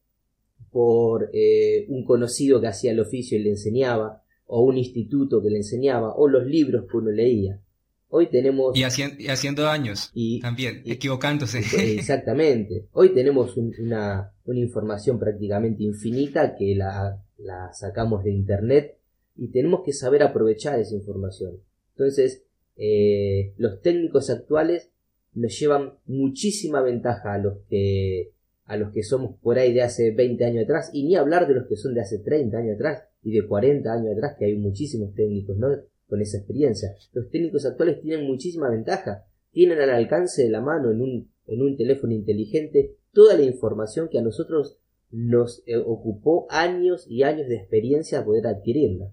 por 0.70 1.30
eh, 1.32 1.86
un 1.88 2.04
conocido 2.04 2.60
que 2.60 2.66
hacía 2.66 2.92
el 2.92 3.00
oficio 3.00 3.38
y 3.38 3.42
le 3.42 3.50
enseñaba, 3.50 4.22
o 4.46 4.62
un 4.62 4.76
instituto 4.78 5.42
que 5.42 5.50
le 5.50 5.58
enseñaba, 5.58 6.14
o 6.14 6.28
los 6.28 6.46
libros 6.46 6.86
que 6.90 6.96
uno 6.96 7.10
leía. 7.10 7.60
Hoy 8.08 8.28
tenemos... 8.28 8.76
Y, 8.76 8.82
haciendo 8.84 9.62
daños 9.62 10.10
y, 10.14 10.40
también, 10.40 10.82
equivocándose. 10.86 11.58
Exactamente. 11.94 12.86
Hoy 12.92 13.14
tenemos 13.14 13.56
una, 13.56 14.32
una, 14.44 14.58
información 14.58 15.18
prácticamente 15.18 15.82
infinita 15.82 16.54
que 16.54 16.74
la, 16.76 17.22
la 17.38 17.72
sacamos 17.72 18.24
de 18.24 18.32
Internet 18.32 18.98
y 19.36 19.48
tenemos 19.48 19.82
que 19.84 19.92
saber 19.92 20.22
aprovechar 20.22 20.78
esa 20.78 20.94
información. 20.94 21.60
Entonces, 21.96 22.44
eh, 22.76 23.54
los 23.56 23.80
técnicos 23.80 24.30
actuales 24.30 24.90
nos 25.34 25.58
llevan 25.58 25.94
muchísima 26.06 26.82
ventaja 26.82 27.34
a 27.34 27.38
los 27.38 27.58
que 27.68 28.32
a 28.64 28.76
los 28.76 28.92
que 28.92 29.04
somos 29.04 29.36
por 29.40 29.58
ahí 29.58 29.72
de 29.72 29.82
hace 29.82 30.10
20 30.10 30.44
años 30.44 30.64
atrás 30.64 30.90
y 30.92 31.04
ni 31.04 31.14
hablar 31.14 31.46
de 31.46 31.54
los 31.54 31.68
que 31.68 31.76
son 31.76 31.94
de 31.94 32.00
hace 32.00 32.18
30 32.18 32.58
años 32.58 32.74
atrás 32.74 33.04
y 33.22 33.30
de 33.30 33.46
40 33.46 33.92
años 33.92 34.12
atrás 34.16 34.34
que 34.36 34.46
hay 34.46 34.56
muchísimos 34.56 35.14
técnicos 35.14 35.56
¿no? 35.56 35.68
Con 36.08 36.20
esa 36.20 36.38
experiencia. 36.38 36.94
Los 37.12 37.30
técnicos 37.30 37.66
actuales 37.66 38.00
tienen 38.00 38.26
muchísima 38.26 38.70
ventaja. 38.70 39.26
Tienen 39.52 39.80
al 39.80 39.90
alcance 39.90 40.42
de 40.42 40.50
la 40.50 40.60
mano 40.60 40.90
en 40.90 41.00
un, 41.00 41.30
en 41.46 41.62
un 41.62 41.76
teléfono 41.76 42.12
inteligente 42.12 42.96
toda 43.12 43.34
la 43.34 43.42
información 43.42 44.08
que 44.10 44.18
a 44.18 44.22
nosotros 44.22 44.78
nos 45.10 45.62
eh, 45.66 45.76
ocupó 45.76 46.46
años 46.50 47.06
y 47.08 47.22
años 47.22 47.48
de 47.48 47.56
experiencia 47.56 48.24
poder 48.24 48.46
adquirirla. 48.46 49.12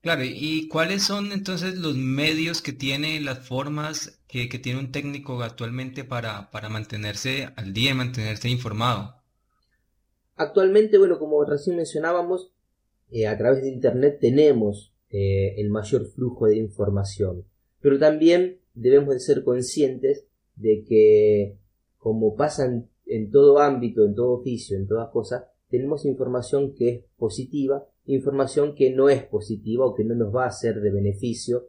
Claro, 0.00 0.22
¿y 0.24 0.68
cuáles 0.68 1.02
son 1.02 1.32
entonces 1.32 1.76
los 1.76 1.96
medios 1.96 2.62
que 2.62 2.72
tiene, 2.72 3.20
las 3.20 3.40
formas 3.40 4.22
que, 4.28 4.46
tiene 4.46 4.78
un 4.78 4.92
técnico 4.92 5.42
actualmente 5.42 6.04
para, 6.04 6.50
para 6.50 6.68
mantenerse 6.68 7.48
al 7.56 7.72
día 7.72 7.90
y 7.90 7.94
mantenerse 7.94 8.48
informado? 8.48 9.16
Actualmente, 10.36 10.98
bueno, 10.98 11.18
como 11.18 11.44
recién 11.44 11.76
mencionábamos, 11.76 12.52
eh, 13.10 13.26
a 13.26 13.36
través 13.36 13.62
de 13.62 13.70
Internet 13.70 14.18
tenemos 14.20 14.92
eh, 15.10 15.54
el 15.58 15.70
mayor 15.70 16.06
flujo 16.06 16.46
de 16.46 16.56
información, 16.56 17.44
pero 17.80 17.98
también 17.98 18.58
debemos 18.74 19.14
de 19.14 19.20
ser 19.20 19.44
conscientes 19.44 20.26
de 20.56 20.84
que, 20.84 21.56
como 21.98 22.36
pasa 22.36 22.66
en, 23.06 23.30
todo 23.30 23.58
ámbito, 23.58 24.04
en 24.04 24.14
todo 24.14 24.32
oficio, 24.32 24.76
en 24.76 24.86
todas 24.86 25.10
cosas, 25.10 25.44
tenemos 25.68 26.04
información 26.04 26.74
que 26.74 26.88
es 26.88 27.04
positiva 27.16 27.86
información 28.14 28.74
que 28.74 28.90
no 28.90 29.08
es 29.08 29.22
positiva 29.22 29.86
o 29.86 29.94
que 29.94 30.04
no 30.04 30.14
nos 30.14 30.34
va 30.34 30.46
a 30.46 30.50
ser 30.50 30.80
de 30.80 30.90
beneficio 30.90 31.68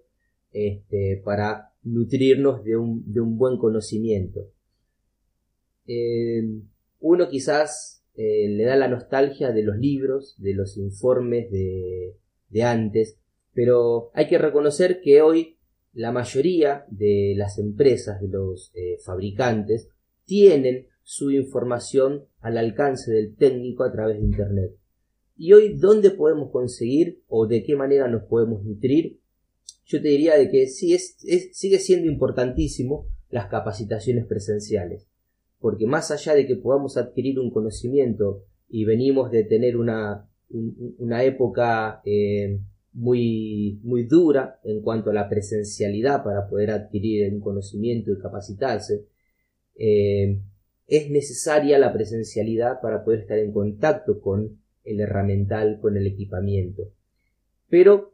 este, 0.52 1.22
para 1.24 1.74
nutrirnos 1.84 2.64
de 2.64 2.78
un, 2.78 3.12
de 3.12 3.20
un 3.20 3.38
buen 3.38 3.58
conocimiento. 3.58 4.50
Eh, 5.86 6.44
uno 7.02 7.30
quizás 7.30 8.04
eh, 8.16 8.48
le 8.50 8.64
da 8.64 8.76
la 8.76 8.88
nostalgia 8.88 9.52
de 9.52 9.64
los 9.64 9.78
libros, 9.78 10.36
de 10.38 10.54
los 10.54 10.78
informes 10.78 11.52
de, 11.52 12.16
de 12.50 12.64
antes, 12.64 13.18
pero 13.60 14.10
hay 14.14 14.30
que 14.30 14.38
reconocer 14.38 15.02
que 15.02 15.22
hoy 15.22 15.58
la 15.92 16.14
mayoría 16.14 16.86
de 16.88 17.34
las 17.36 17.60
empresas, 17.60 18.22
de 18.22 18.30
los 18.30 18.72
eh, 18.74 19.00
fabricantes, 19.04 19.90
tienen 20.24 20.88
su 21.04 21.30
información 21.30 22.24
al 22.40 22.58
alcance 22.58 23.12
del 23.12 23.36
técnico 23.36 23.84
a 23.84 23.92
través 23.92 24.18
de 24.18 24.24
Internet. 24.24 24.78
Y 25.36 25.52
hoy, 25.52 25.74
¿dónde 25.78 26.12
podemos 26.12 26.52
conseguir 26.52 27.22
o 27.28 27.48
de 27.48 27.62
qué 27.64 27.76
manera 27.76 28.08
nos 28.08 28.24
podemos 28.24 28.64
nutrir? 28.64 29.20
Yo 29.84 30.02
te 30.02 30.08
diría 30.08 30.38
de 30.38 30.50
que 30.50 30.68
sí 30.68 30.94
es, 30.94 31.18
sigue 31.52 31.80
siendo 31.80 32.10
importantísimo 32.10 33.08
las 33.30 33.48
capacitaciones 33.48 34.26
presenciales. 34.26 35.06
porque 35.60 35.86
más 35.86 36.12
allá 36.12 36.34
de 36.34 36.48
que 36.48 36.56
podamos 36.56 36.96
adquirir 36.96 37.42
un 37.42 37.52
conocimiento 37.52 38.46
y 38.70 38.86
venimos 38.86 39.32
de 39.32 39.44
tener 39.44 39.76
una, 39.76 40.30
una 40.50 41.24
época 41.26 42.02
eh, 42.06 42.62
muy, 42.94 43.80
muy 43.84 44.04
dura 44.04 44.60
en 44.64 44.82
cuanto 44.82 45.12
a 45.12 45.14
la 45.14 45.30
presencialidad 45.30 46.24
para 46.24 46.48
poder 46.48 46.72
adquirir 46.72 47.32
un 47.34 47.40
conocimiento 47.40 48.12
y 48.12 48.20
capacitarse, 48.20 49.06
eh, 49.76 50.42
es 50.88 51.10
necesaria 51.10 51.78
la 51.78 51.94
presencialidad 51.94 52.82
para 52.82 53.04
poder 53.04 53.22
estar 53.22 53.38
en 53.38 53.52
contacto 53.52 54.20
con 54.20 54.60
el 54.84 55.00
herramental, 55.00 55.80
con 55.80 55.98
el 55.98 56.08
equipamiento. 56.08 56.92
Pero 57.70 58.14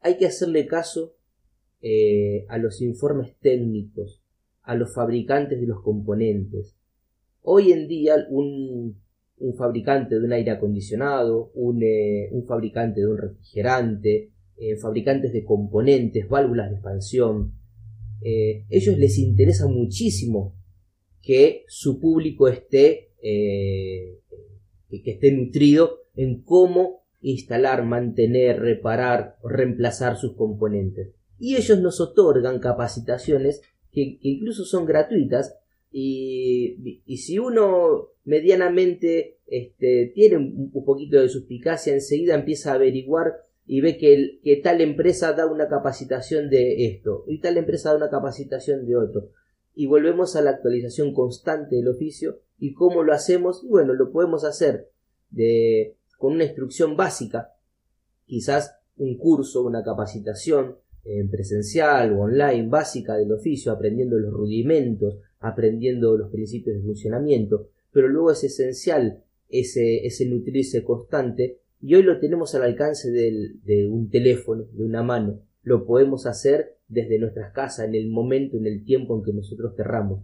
hay 0.00 0.18
que 0.18 0.26
hacerle 0.26 0.66
caso 0.66 1.16
eh, 1.80 2.44
a 2.48 2.58
los 2.58 2.82
informes 2.82 3.34
técnicos, 3.40 4.22
a 4.62 4.74
los 4.74 4.94
fabricantes 4.94 5.60
de 5.60 5.66
los 5.66 5.82
componentes. 5.82 6.76
Hoy 7.42 7.72
en 7.72 7.88
día 7.88 8.26
un, 8.28 9.00
un 9.40 9.54
fabricante 9.54 10.18
de 10.18 10.24
un 10.24 10.32
aire 10.32 10.52
acondicionado, 10.52 11.50
un, 11.54 11.82
eh, 11.82 12.30
fabricante 12.46 13.00
de 13.00 13.06
un 13.06 13.18
refrigerante, 13.18 14.30
eh, 14.56 14.76
fabricantes 14.76 15.32
de 15.32 15.44
componentes, 15.44 16.28
válvulas 16.28 16.70
de 16.70 16.76
expansión, 16.76 17.54
ellos 18.22 18.98
les 18.98 19.16
interesa 19.18 19.66
muchísimo 19.66 20.54
que 21.22 21.64
su 21.68 21.98
público 21.98 22.48
esté, 22.48 23.12
que 23.18 24.20
esté 24.90 25.32
nutrido 25.32 26.00
en 26.14 26.42
cómo 26.42 27.00
instalar, 27.22 27.84
mantener, 27.84 28.60
reparar 28.60 29.36
reemplazar 29.42 30.16
sus 30.16 30.34
componentes. 30.34 31.14
Y 31.38 31.56
ellos 31.56 31.80
nos 31.80 32.00
otorgan 32.00 32.60
capacitaciones 32.60 33.62
que, 33.90 34.18
incluso 34.20 34.64
son 34.64 34.84
gratuitas 34.84 35.58
y, 35.92 37.16
si 37.18 37.38
uno 37.38 38.08
medianamente 38.24 39.38
este, 39.46 40.12
tiene 40.14 40.36
un, 40.36 40.70
poquito 40.84 41.20
de 41.20 41.28
suspicacia, 41.28 41.92
enseguida 41.92 42.34
empieza 42.34 42.72
a 42.72 42.74
averiguar 42.74 43.34
y 43.66 43.80
ve 43.80 43.98
que, 43.98 44.40
que 44.42 44.56
tal 44.56 44.80
empresa 44.80 45.32
da 45.32 45.46
una 45.46 45.68
capacitación 45.68 46.48
de 46.50 46.86
esto 46.86 47.24
y 47.26 47.40
tal 47.40 47.56
empresa 47.56 47.90
da 47.90 47.96
una 47.96 48.10
capacitación 48.10 48.86
de 48.86 48.96
otro. 48.96 49.30
Y 49.74 49.86
volvemos 49.86 50.36
a 50.36 50.42
la 50.42 50.50
actualización 50.50 51.14
constante 51.14 51.76
del 51.76 51.88
oficio 51.88 52.40
y 52.58 52.74
cómo 52.74 53.02
lo 53.02 53.12
hacemos. 53.12 53.66
Bueno, 53.66 53.94
lo 53.94 54.12
podemos 54.12 54.44
hacer 54.44 54.90
de, 55.30 55.96
con 56.18 56.34
una 56.34 56.44
instrucción 56.44 56.96
básica, 56.96 57.54
quizás 58.26 58.76
un 58.96 59.16
curso, 59.16 59.62
una 59.62 59.82
capacitación 59.82 60.76
en 61.04 61.30
presencial 61.30 62.12
o 62.12 62.22
online 62.22 62.68
básica 62.68 63.16
del 63.16 63.32
oficio, 63.32 63.72
aprendiendo 63.72 64.18
los 64.18 64.32
rudimentos, 64.32 65.18
aprendiendo 65.40 66.16
los 66.16 66.30
principios 66.30 66.76
de 66.76 66.82
funcionamiento, 66.82 67.68
pero 67.92 68.08
luego 68.08 68.30
es 68.30 68.44
esencial 68.44 69.24
ese, 69.48 70.06
ese 70.06 70.26
nutrirse 70.26 70.84
constante 70.84 71.58
y 71.82 71.94
hoy 71.94 72.02
lo 72.02 72.20
tenemos 72.20 72.54
al 72.54 72.62
alcance 72.62 73.10
de 73.10 73.88
un 73.88 74.10
teléfono, 74.10 74.64
de 74.72 74.84
una 74.84 75.02
mano. 75.02 75.40
Lo 75.62 75.86
podemos 75.86 76.26
hacer 76.26 76.76
desde 76.88 77.18
nuestras 77.18 77.52
casas, 77.52 77.88
en 77.88 77.94
el 77.94 78.08
momento, 78.08 78.58
en 78.58 78.66
el 78.66 78.84
tiempo 78.84 79.16
en 79.16 79.24
que 79.24 79.32
nosotros 79.32 79.74
querramos. 79.74 80.20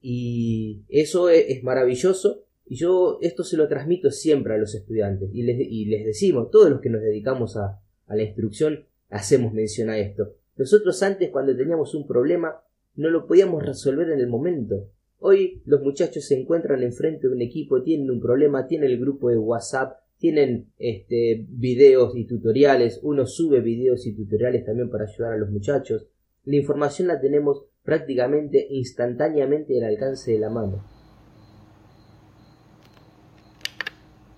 Y 0.00 0.82
eso 0.88 1.30
es, 1.30 1.46
es 1.48 1.64
maravilloso 1.64 2.44
y 2.66 2.76
yo 2.76 3.18
esto 3.22 3.44
se 3.44 3.56
lo 3.56 3.66
transmito 3.66 4.10
siempre 4.10 4.54
a 4.54 4.58
los 4.58 4.74
estudiantes 4.74 5.30
y 5.32 5.42
les, 5.42 5.58
les 5.88 6.04
decimos, 6.04 6.50
todos 6.50 6.70
los 6.70 6.80
que 6.80 6.90
nos 6.90 7.00
dedicamos 7.00 7.56
a 7.56 7.80
la 8.08 8.22
instrucción, 8.22 8.84
hacemos 9.08 9.54
mención 9.54 9.88
a 9.88 9.98
esto. 9.98 10.34
Nosotros 10.56 11.02
antes 11.02 11.30
cuando 11.30 11.56
teníamos 11.56 11.94
un 11.94 12.06
problema 12.06 12.60
no 12.98 13.10
lo 13.10 13.26
podíamos 13.26 13.64
resolver 13.64 14.10
en 14.10 14.18
el 14.18 14.26
momento. 14.26 14.90
Hoy 15.20 15.62
los 15.66 15.80
muchachos 15.82 16.24
se 16.24 16.38
encuentran 16.38 16.82
enfrente 16.82 17.28
de 17.28 17.32
un 17.32 17.40
equipo, 17.40 17.82
tienen 17.82 18.10
un 18.10 18.20
problema, 18.20 18.66
tienen 18.66 18.90
el 18.90 18.98
grupo 18.98 19.30
de 19.30 19.38
WhatsApp, 19.38 20.00
tienen 20.18 20.72
este, 20.78 21.46
videos 21.48 22.16
y 22.16 22.24
tutoriales, 22.26 22.98
uno 23.04 23.24
sube 23.24 23.60
videos 23.60 24.04
y 24.04 24.14
tutoriales 24.14 24.64
también 24.64 24.90
para 24.90 25.04
ayudar 25.04 25.32
a 25.32 25.36
los 25.36 25.48
muchachos. 25.48 26.06
La 26.44 26.56
información 26.56 27.06
la 27.06 27.20
tenemos 27.20 27.66
prácticamente 27.84 28.66
instantáneamente 28.68 29.78
al 29.78 29.90
alcance 29.90 30.32
de 30.32 30.40
la 30.40 30.50
mano. 30.50 30.84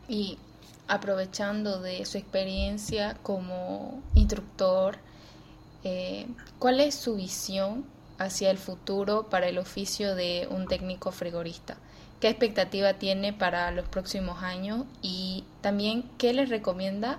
Y 0.06 0.36
aprovechando 0.86 1.80
de 1.80 2.04
su 2.04 2.18
experiencia 2.18 3.16
como 3.22 4.02
instructor, 4.14 4.96
eh, 5.82 6.26
¿cuál 6.58 6.80
es 6.80 6.94
su 6.94 7.16
visión 7.16 7.84
hacia 8.20 8.50
el 8.50 8.58
futuro 8.58 9.28
para 9.28 9.48
el 9.48 9.58
oficio 9.58 10.14
de 10.14 10.46
un 10.50 10.68
técnico 10.68 11.10
frigorista? 11.10 11.76
¿Qué 12.20 12.28
expectativa 12.28 12.98
tiene 12.98 13.32
para 13.32 13.72
los 13.72 13.88
próximos 13.88 14.42
años? 14.42 14.84
Y 15.02 15.44
también, 15.62 16.04
¿qué 16.18 16.32
les 16.32 16.50
recomienda 16.50 17.18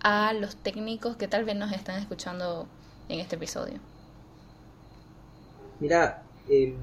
a 0.00 0.32
los 0.32 0.56
técnicos 0.56 1.16
que 1.16 1.28
tal 1.28 1.44
vez 1.44 1.54
nos 1.54 1.72
están 1.72 2.00
escuchando 2.00 2.66
en 3.08 3.20
este 3.20 3.36
episodio? 3.36 3.78
Mira, 5.80 6.24
em, 6.48 6.74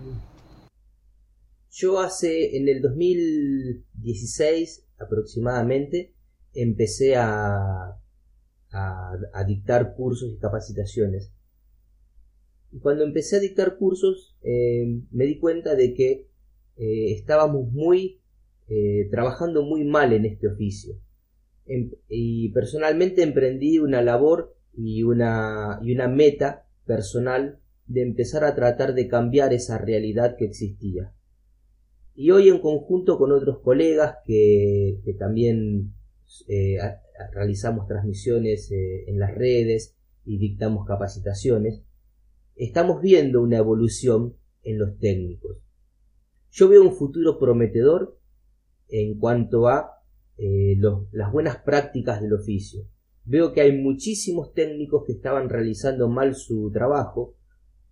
yo 1.72 2.00
hace 2.00 2.56
en 2.56 2.70
el 2.70 2.82
2016 2.82 4.86
aproximadamente 5.00 6.14
empecé 6.54 7.16
a, 7.16 8.00
a, 8.72 9.44
dictar 9.48 9.96
cursos 9.96 10.34
y 10.34 10.38
capacitaciones. 10.38 11.32
Y 12.72 12.80
cuando 12.80 13.04
empecé 13.04 13.38
a 13.38 13.40
dictar 13.40 13.78
cursos 13.78 14.38
eh, 14.42 15.02
me 15.12 15.26
di 15.26 15.40
cuenta 15.40 15.76
de 15.76 15.94
que 15.94 16.30
eh, 16.78 17.12
estábamos 17.14 17.72
muy 17.72 18.22
eh, 18.70 19.08
trabajando 19.12 19.64
muy 19.64 19.84
mal 19.84 20.14
en 20.14 20.26
este 20.26 20.48
oficio. 20.48 20.96
Em, 21.66 21.92
y 22.08 22.50
personalmente 22.50 23.24
emprendí 23.24 23.80
una 23.80 24.02
labor 24.02 24.56
y 24.74 25.04
una, 25.04 25.80
y 25.82 25.94
una 25.94 26.08
meta 26.08 26.68
personal 26.86 27.60
de 27.88 28.04
empezar 28.04 28.44
a 28.44 28.56
tratar 28.56 28.94
de 28.94 29.08
cambiar 29.08 29.54
esa 29.54 29.78
realidad 29.78 30.36
que 30.38 30.46
existía. 30.46 31.14
Y 32.16 32.32
hoy 32.32 32.50
en 32.50 32.60
conjunto 32.60 33.18
con 33.18 33.32
otros 33.32 33.60
colegas 33.60 34.18
que, 34.26 35.00
también 35.18 35.94
eh, 36.48 36.78
realizamos 37.34 37.88
transmisiones 37.88 38.72
en 38.72 39.20
las 39.20 39.34
redes 39.34 39.96
y 40.26 40.38
dictamos 40.38 40.86
capacitaciones, 40.86 41.82
estamos 42.60 43.02
viendo 43.02 43.42
una 43.42 43.58
evolución 43.58 44.36
en 44.64 44.80
los 44.80 44.98
técnicos. 45.00 45.58
Yo 46.52 46.68
veo 46.68 46.82
un 46.82 46.94
futuro 46.94 47.40
prometedor 47.40 48.20
en 48.90 49.18
cuanto 49.18 49.68
a 49.68 50.04
eh, 50.38 50.78
las 51.12 51.32
buenas 51.32 51.58
prácticas 51.58 52.22
del 52.22 52.34
oficio. 52.34 52.86
Veo 53.24 53.54
que 53.54 53.62
hay 53.62 53.72
muchísimos 53.72 54.54
técnicos 54.54 55.04
que 55.06 55.14
estaban 55.14 55.48
realizando 55.50 56.10
mal 56.10 56.36
su 56.36 56.70
trabajo, 56.72 57.36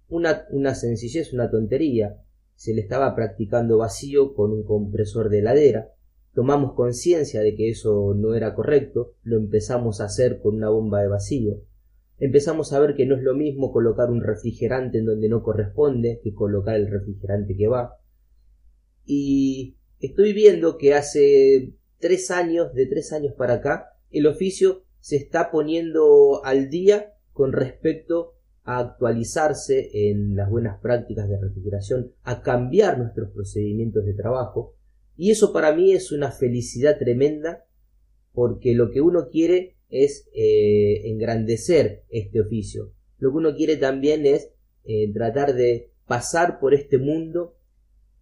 una, 0.10 0.46
una 0.52 0.76
sencillez, 0.76 1.32
una 1.32 1.50
tontería, 1.50 2.22
se 2.56 2.74
le 2.74 2.82
estaba 2.82 3.16
practicando 3.16 3.78
vacío 3.78 4.34
con 4.34 4.52
un 4.52 4.64
compresor 4.64 5.30
de 5.30 5.40
heladera. 5.40 5.94
Tomamos 6.34 6.74
conciencia 6.74 7.42
de 7.42 7.56
que 7.56 7.70
eso 7.70 8.14
no 8.16 8.34
era 8.34 8.54
correcto, 8.54 9.14
lo 9.24 9.38
empezamos 9.38 10.02
a 10.02 10.06
hacer 10.06 10.42
con 10.42 10.56
una 10.56 10.70
bomba 10.70 11.02
de 11.02 11.08
vacío. 11.08 11.62
Empezamos 12.20 12.74
a 12.74 12.80
ver 12.80 12.96
que 12.96 13.06
no 13.06 13.16
es 13.16 13.22
lo 13.22 13.36
mismo 13.36 13.72
colocar 13.72 14.10
un 14.10 14.22
refrigerante 14.22 14.98
en 14.98 15.06
donde 15.06 15.30
no 15.30 15.44
corresponde 15.44 16.20
que 16.24 16.34
colocar 16.34 16.76
el 16.76 16.90
refrigerante 16.90 17.56
que 17.56 17.68
va. 17.68 18.00
Y 19.06 19.78
estoy 20.00 20.34
viendo 20.34 20.78
que 20.78 20.96
hace 20.96 21.76
tres 22.00 22.32
años, 22.32 22.74
de 22.74 22.88
tres 22.88 23.14
años 23.14 23.34
para 23.36 23.56
acá, 23.56 23.90
el 24.10 24.26
oficio 24.26 24.84
se 25.00 25.16
está 25.16 25.52
poniendo 25.52 26.44
al 26.44 26.70
día 26.70 27.14
con 27.34 27.54
respecto 27.54 28.34
a 28.64 28.80
actualizarse 28.80 30.10
en 30.10 30.36
las 30.36 30.50
buenas 30.50 30.82
prácticas 30.82 31.30
de 31.30 31.40
refrigeración, 31.40 32.14
a 32.24 32.42
cambiar 32.42 32.98
nuestros 32.98 33.30
procedimientos 33.32 34.06
de 34.06 34.14
trabajo. 34.14 34.76
Y 35.16 35.32
eso 35.32 35.54
para 35.54 35.74
mí 35.74 35.94
es 35.94 36.12
una 36.12 36.32
felicidad 36.32 36.98
tremenda 36.98 37.66
porque 38.34 38.74
lo 38.74 38.92
que 38.92 39.02
uno 39.02 39.30
quiere 39.30 39.77
es 39.90 40.28
eh, 40.34 41.10
engrandecer 41.10 42.04
este 42.10 42.42
oficio. 42.42 42.94
Lo 43.18 43.32
que 43.32 43.38
uno 43.38 43.56
quiere 43.56 43.78
también 43.78 44.26
es 44.26 44.52
eh, 44.84 45.12
tratar 45.14 45.56
de 45.56 45.92
pasar 46.06 46.60
por 46.60 46.74
este 46.74 46.98
mundo 46.98 47.56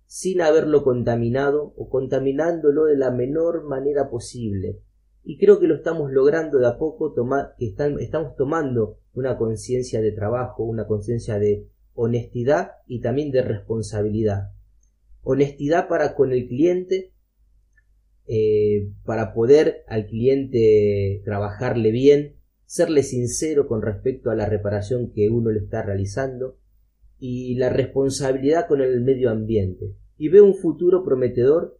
sin 0.05 0.41
haberlo 0.41 0.83
contaminado 0.83 1.73
o 1.75 1.89
contaminándolo 1.89 2.85
de 2.85 2.97
la 2.97 3.11
menor 3.11 3.63
manera 3.63 4.09
posible. 4.09 4.81
Y 5.23 5.37
creo 5.39 5.59
que 5.59 5.67
lo 5.67 5.75
estamos 5.75 6.11
logrando 6.11 6.59
de 6.59 6.67
a 6.67 6.77
poco, 6.77 7.13
que 7.57 7.65
estamos 7.99 8.35
tomando 8.35 8.99
una 9.13 9.37
conciencia 9.37 10.01
de 10.01 10.11
trabajo, 10.11 10.63
una 10.63 10.85
conciencia 10.85 11.39
de 11.39 11.67
honestidad 11.95 12.73
y 12.85 13.01
también 13.01 13.31
de 13.31 13.41
responsabilidad. 13.41 14.51
Honestidad 15.23 15.87
para 15.87 16.13
con 16.13 16.31
el 16.31 16.47
cliente, 16.47 17.14
eh, 18.27 18.89
para 19.03 19.33
poder 19.33 19.83
al 19.87 20.07
cliente 20.07 21.21
trabajarle 21.23 21.91
bien, 21.91 22.35
serle 22.65 23.03
sincero 23.03 23.67
con 23.67 23.81
respecto 23.81 24.31
a 24.31 24.35
la 24.35 24.47
reparación 24.47 25.11
que 25.11 25.29
uno 25.29 25.51
le 25.51 25.59
está 25.59 25.83
realizando 25.83 26.57
y 27.19 27.55
la 27.55 27.69
responsabilidad 27.69 28.67
con 28.67 28.81
el 28.81 29.01
medio 29.01 29.29
ambiente. 29.29 29.95
y 30.17 30.29
veo 30.29 30.45
un 30.45 30.55
futuro 30.55 31.03
prometedor, 31.03 31.77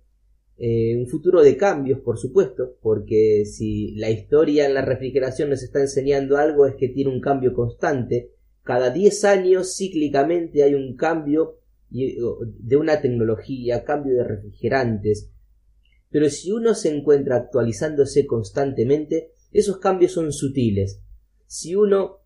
eh, 0.57 0.95
un 0.97 1.07
futuro 1.07 1.41
de 1.41 1.55
cambios, 1.55 2.01
por 2.01 2.17
supuesto, 2.17 2.75
porque 2.81 3.45
si 3.45 3.95
la 3.95 4.09
historia 4.09 4.65
en 4.65 4.73
la 4.73 4.81
refrigeración 4.81 5.49
nos 5.49 5.63
está 5.63 5.79
enseñando 5.79 6.37
algo 6.37 6.65
es 6.65 6.75
que 6.75 6.89
tiene 6.89 7.11
un 7.11 7.21
cambio 7.21 7.53
constante. 7.53 8.31
Cada 8.63 8.89
10 8.89 9.23
años 9.23 9.75
cíclicamente 9.77 10.63
hay 10.63 10.75
un 10.75 10.95
cambio 10.97 11.59
de 11.89 12.75
una 12.75 12.99
tecnología, 13.01 13.85
cambio 13.85 14.15
de 14.15 14.23
refrigerantes. 14.25 15.31
Pero 16.15 16.29
si 16.29 16.53
uno 16.53 16.75
se 16.75 16.95
encuentra 16.95 17.35
actualizándose 17.35 18.25
constantemente, 18.25 19.33
esos 19.51 19.79
cambios 19.79 20.13
son 20.13 20.31
sutiles. 20.31 21.01
Si 21.45 21.75
uno 21.75 22.21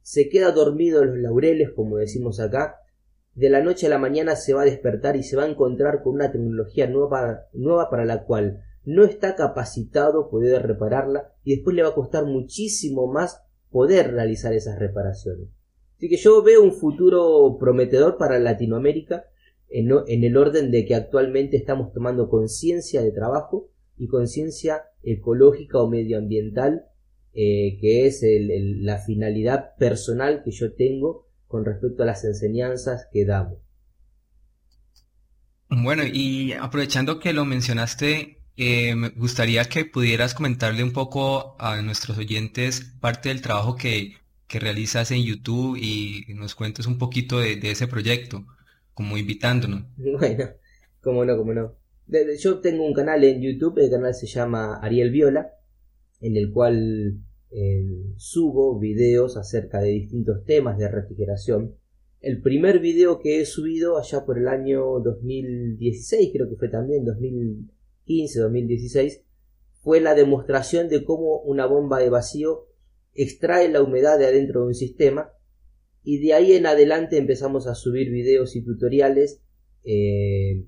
se 0.00 0.28
queda 0.28 0.52
dormido 0.52 1.02
en 1.02 1.08
los 1.08 1.18
laureles, 1.18 1.72
como 1.72 1.96
decimos 1.96 2.38
acá, 2.38 2.76
de 3.34 3.50
la 3.50 3.60
noche 3.60 3.88
a 3.88 3.90
la 3.90 3.98
mañana 3.98 4.36
se 4.36 4.54
va 4.54 4.62
a 4.62 4.66
despertar 4.66 5.16
y 5.16 5.24
se 5.24 5.34
va 5.34 5.42
a 5.42 5.48
encontrar 5.48 6.04
con 6.04 6.14
una 6.14 6.30
tecnología 6.30 6.86
nueva, 6.86 7.48
para 7.90 8.04
la 8.04 8.22
cual 8.26 8.62
no 8.84 9.02
está 9.02 9.34
capacitado 9.34 10.30
poder 10.30 10.62
repararla 10.62 11.32
y 11.42 11.56
después 11.56 11.74
le 11.74 11.82
va 11.82 11.88
a 11.88 11.94
costar 11.96 12.24
muchísimo 12.24 13.08
más 13.08 13.42
poder 13.72 14.12
realizar 14.12 14.52
esas 14.52 14.78
reparaciones. 14.78 15.48
Así 15.96 16.08
que 16.08 16.16
yo 16.16 16.44
veo 16.44 16.62
un 16.62 16.74
futuro 16.74 17.56
prometedor 17.58 18.18
para 18.18 18.38
Latinoamérica 18.38 19.24
en, 19.72 20.24
el 20.24 20.36
orden 20.36 20.70
de 20.70 20.84
que 20.84 20.94
actualmente 20.94 21.56
estamos 21.56 21.92
tomando 21.92 22.28
conciencia 22.28 23.02
de 23.02 23.12
trabajo 23.12 23.70
y 23.96 24.08
conciencia 24.08 24.82
ecológica 25.02 25.78
o 25.78 25.88
medioambiental 25.88 26.86
eh, 27.34 27.78
que 27.80 28.06
es 28.06 28.22
la 28.22 28.98
finalidad 28.98 29.74
personal 29.78 30.42
que 30.44 30.50
yo 30.50 30.74
tengo 30.74 31.28
con 31.46 31.64
respecto 31.64 32.02
a 32.02 32.06
las 32.06 32.24
enseñanzas 32.24 33.08
que 33.10 33.24
damos. 33.24 33.58
Bueno, 35.70 36.02
y 36.04 36.52
aprovechando 36.52 37.18
que 37.18 37.32
lo 37.32 37.46
mencionaste, 37.46 38.42
eh, 38.56 38.94
me 38.94 39.08
gustaría 39.08 39.64
que 39.64 39.86
pudieras 39.86 40.34
comentarle 40.34 40.84
un 40.84 40.92
poco 40.92 41.56
a 41.58 41.80
nuestros 41.80 42.18
oyentes 42.18 42.82
parte 43.00 43.30
del 43.30 43.40
trabajo 43.40 43.76
que, 43.76 44.16
que 44.46 44.60
realizas 44.60 45.10
en 45.10 45.22
YouTube 45.22 45.78
y 45.80 46.26
nos 46.34 46.54
cuentes 46.54 46.86
un 46.86 46.98
poquito 46.98 47.38
de, 47.40 47.58
ese 47.62 47.88
proyecto, 47.88 48.44
como 48.94 49.16
invitándonos. 49.16 49.84
Bueno, 49.96 50.50
cómo 51.00 51.24
no, 51.24 51.36
cómo 51.36 51.52
no. 51.54 51.76
Yo 52.38 52.60
tengo 52.60 52.84
un 52.84 52.92
canal 52.92 53.24
en 53.24 53.40
YouTube, 53.40 53.78
el 53.78 53.90
canal 53.90 54.14
se 54.14 54.26
llama 54.26 54.78
Ariel 54.80 55.10
Viola, 55.10 55.52
en 56.20 56.36
el 56.36 56.52
cual 56.52 57.18
eh, 57.50 57.86
subo 58.16 58.78
videos 58.78 59.36
acerca 59.36 59.80
de 59.80 59.90
distintos 59.90 60.44
temas 60.44 60.78
de 60.78 60.88
refrigeración. 60.88 61.76
El 62.20 62.40
primer 62.40 62.80
video 62.80 63.18
que 63.18 63.40
he 63.40 63.46
subido 63.46 63.98
allá 63.98 64.24
por 64.24 64.38
el 64.38 64.48
año 64.48 65.00
2016, 65.00 66.30
creo 66.32 66.48
que 66.48 66.56
fue 66.56 66.68
también 66.68 67.04
2015, 67.04 68.40
2016, 68.40 69.22
fue 69.80 70.00
la 70.00 70.14
demostración 70.14 70.88
de 70.88 71.04
cómo 71.04 71.40
una 71.40 71.66
bomba 71.66 71.98
de 71.98 72.10
vacío 72.10 72.66
extrae 73.14 73.68
la 73.68 73.82
humedad 73.82 74.18
de 74.18 74.26
adentro 74.26 74.60
de 74.60 74.66
un 74.68 74.74
sistema 74.74 75.32
y 76.04 76.18
de 76.18 76.34
ahí 76.34 76.52
en 76.52 76.66
adelante 76.66 77.16
empezamos 77.16 77.66
a 77.66 77.74
subir 77.74 78.10
videos 78.10 78.56
y 78.56 78.64
tutoriales 78.64 79.40
eh, 79.84 80.64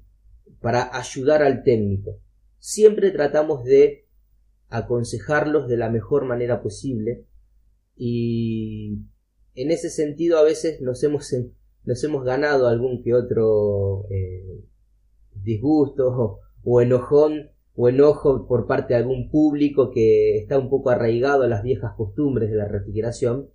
para 0.60 0.96
ayudar 0.96 1.42
al 1.42 1.62
técnico. 1.62 2.20
Siempre 2.58 3.10
tratamos 3.10 3.64
de 3.64 4.06
aconsejarlos 4.68 5.68
de 5.68 5.76
la 5.76 5.90
mejor 5.90 6.24
manera 6.24 6.62
posible 6.62 7.26
y 7.96 8.98
en 9.54 9.70
ese 9.70 9.90
sentido 9.90 10.38
a 10.38 10.42
veces 10.42 10.80
nos 10.80 11.02
hemos, 11.04 11.32
nos 11.84 12.04
hemos 12.04 12.24
ganado 12.24 12.66
algún 12.66 13.02
que 13.02 13.14
otro 13.14 14.06
eh, 14.10 14.64
disgusto 15.34 16.40
o, 16.64 16.80
enojón 16.80 17.50
o 17.76 17.88
enojo 17.88 18.46
por 18.46 18.66
parte 18.66 18.94
de 18.94 19.00
algún 19.00 19.30
público 19.30 19.90
que 19.90 20.38
está 20.38 20.58
un 20.58 20.70
poco 20.70 20.90
arraigado 20.90 21.42
a 21.42 21.48
las 21.48 21.62
viejas 21.62 21.92
costumbres 21.96 22.50
de 22.50 22.56
la 22.56 22.68
refrigeración. 22.68 23.50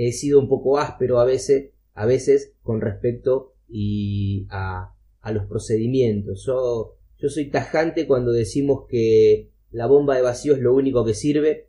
He 0.00 0.12
sido 0.12 0.38
un 0.38 0.48
poco 0.48 0.78
áspero 0.78 1.18
a 1.18 1.24
veces, 1.24 1.72
a 1.94 2.06
veces 2.06 2.54
con 2.62 2.80
respecto 2.80 3.54
y 3.68 4.46
a, 4.50 4.94
a 5.20 5.32
los 5.32 5.46
procedimientos. 5.46 6.44
Yo, 6.46 6.96
yo 7.18 7.28
soy 7.28 7.50
tajante 7.50 8.06
cuando 8.06 8.30
decimos 8.30 8.86
que 8.88 9.50
la 9.72 9.86
bomba 9.86 10.14
de 10.14 10.22
vacío 10.22 10.54
es 10.54 10.60
lo 10.60 10.72
único 10.72 11.04
que 11.04 11.14
sirve 11.14 11.68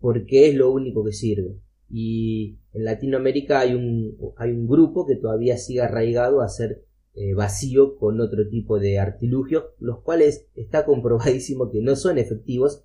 porque 0.00 0.48
es 0.48 0.54
lo 0.54 0.70
único 0.70 1.04
que 1.04 1.12
sirve. 1.12 1.60
Y 1.90 2.58
en 2.72 2.84
Latinoamérica 2.84 3.60
hay 3.60 3.74
un, 3.74 4.16
hay 4.36 4.52
un 4.52 4.66
grupo 4.66 5.06
que 5.06 5.16
todavía 5.16 5.58
sigue 5.58 5.82
arraigado 5.82 6.40
a 6.40 6.46
hacer 6.46 6.84
eh, 7.14 7.34
vacío 7.34 7.96
con 7.96 8.20
otro 8.20 8.48
tipo 8.48 8.78
de 8.78 8.98
artilugios, 8.98 9.64
los 9.78 10.00
cuales 10.00 10.48
está 10.54 10.84
comprobadísimo 10.86 11.70
que 11.70 11.82
no 11.82 11.94
son 11.94 12.18
efectivos, 12.18 12.84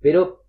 pero 0.00 0.41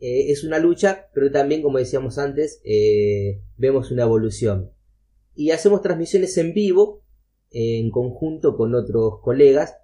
eh, 0.00 0.32
es 0.32 0.44
una 0.44 0.58
lucha, 0.58 1.08
pero 1.14 1.30
también, 1.30 1.60
como 1.60 1.78
decíamos 1.78 2.18
antes, 2.18 2.62
eh, 2.64 3.42
vemos 3.58 3.90
una 3.90 4.04
evolución. 4.04 4.72
Y 5.34 5.50
hacemos 5.50 5.82
transmisiones 5.82 6.36
en 6.38 6.54
vivo, 6.54 7.04
en 7.50 7.90
conjunto 7.90 8.56
con 8.56 8.74
otros 8.74 9.20
colegas, 9.22 9.76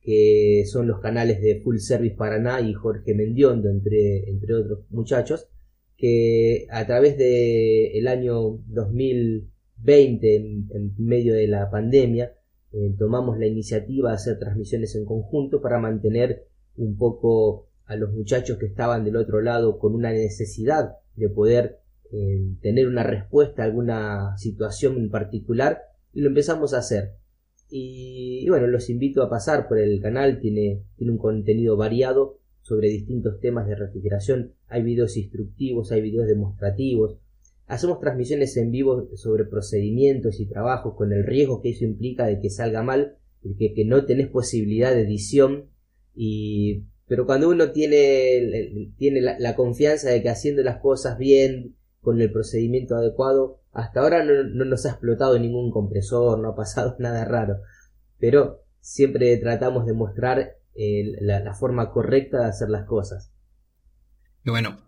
que 0.00 0.64
son 0.66 0.86
los 0.86 1.00
canales 1.00 1.40
de 1.40 1.60
Full 1.62 1.78
Service 1.78 2.14
Paraná 2.14 2.60
y 2.60 2.72
Jorge 2.72 3.14
Mendiondo, 3.14 3.68
entre, 3.68 4.28
entre 4.30 4.54
otros 4.54 4.84
muchachos, 4.90 5.48
que 5.96 6.66
a 6.70 6.86
través 6.86 7.16
del 7.18 7.96
el 7.96 8.06
año 8.06 8.58
2020, 8.66 10.36
en, 10.36 10.94
medio 10.98 11.34
de 11.34 11.48
la 11.48 11.70
pandemia, 11.70 12.34
eh, 12.72 12.94
tomamos 12.98 13.38
la 13.38 13.46
iniciativa 13.46 14.10
de 14.10 14.16
hacer 14.16 14.38
transmisiones 14.38 14.94
en 14.94 15.04
conjunto 15.04 15.60
para 15.60 15.78
mantener 15.78 16.46
un 16.76 16.96
poco 16.96 17.68
a 17.86 17.96
los 17.96 18.12
muchachos 18.12 18.58
que 18.58 18.66
estaban 18.66 19.04
del 19.04 19.16
otro 19.16 19.40
lado 19.40 19.78
con 19.78 19.94
una 19.94 20.12
necesidad 20.12 20.96
de 21.16 21.28
poder 21.28 21.80
eh, 22.12 22.54
tener 22.60 22.88
una 22.88 23.02
respuesta 23.02 23.62
a 23.62 23.66
alguna 23.66 24.36
situación 24.38 24.96
en 24.96 25.10
particular 25.10 25.82
y 26.12 26.20
lo 26.20 26.28
empezamos 26.28 26.74
a 26.74 26.78
hacer 26.78 27.16
y, 27.76 28.48
bueno, 28.48 28.68
los 28.68 28.88
invito 28.90 29.20
a 29.22 29.28
pasar 29.28 29.66
por 29.66 29.78
el 29.78 30.00
canal, 30.00 30.38
tiene, 30.38 30.84
tiene 30.96 31.12
un 31.12 31.18
contenido 31.18 31.76
variado 31.76 32.38
sobre 32.62 32.88
distintos 32.88 33.40
temas 33.40 33.66
de 33.66 33.74
refrigeración. 33.74 34.52
Hay 34.68 34.82
videos 34.82 35.16
instructivos, 35.16 35.90
hay 35.90 36.00
videos 36.00 36.28
demostrativos. 36.28 37.18
Hacemos 37.66 37.98
transmisiones 37.98 38.56
en 38.58 38.70
vivo 38.70 39.08
sobre 39.16 39.44
procedimientos 39.44 40.38
y 40.38 40.46
trabajos 40.46 40.94
con 40.94 41.12
el 41.12 41.24
riesgo 41.24 41.62
que 41.62 41.70
eso 41.70 41.84
implica 41.84 42.26
de 42.26 42.38
que 42.38 42.48
salga 42.48 42.84
mal, 42.84 43.16
que, 43.58 43.74
que 43.74 43.84
no 43.84 44.04
tenés 44.04 44.28
posibilidad 44.28 44.92
de 44.92 45.00
edición. 45.00 45.70
Y, 46.14 46.84
pero 47.06 47.26
cuando 47.26 47.48
uno 47.48 47.70
tiene, 47.72 48.92
tiene 48.96 49.20
la 49.20 49.56
confianza 49.56 50.10
de 50.10 50.22
que 50.22 50.30
haciendo 50.30 50.62
las 50.62 50.78
cosas 50.78 51.18
bien, 51.18 51.76
con 52.04 52.20
el 52.20 52.30
procedimiento 52.30 52.94
adecuado, 52.94 53.62
hasta 53.72 54.00
ahora 54.00 54.22
no, 54.22 54.64
nos 54.64 54.86
ha 54.86 54.90
explotado 54.90 55.36
ningún 55.38 55.72
compresor, 55.72 56.38
no 56.38 56.50
ha 56.50 56.54
pasado 56.54 56.94
nada 57.00 57.24
raro, 57.24 57.56
pero 58.20 58.60
siempre 58.80 59.36
tratamos 59.38 59.86
de 59.86 59.94
mostrar 59.94 60.58
eh, 60.76 61.16
la, 61.20 61.54
forma 61.54 61.90
correcta 61.90 62.40
de 62.40 62.44
hacer 62.46 62.68
las 62.68 62.84
cosas. 62.84 63.32
Bueno, 64.44 64.78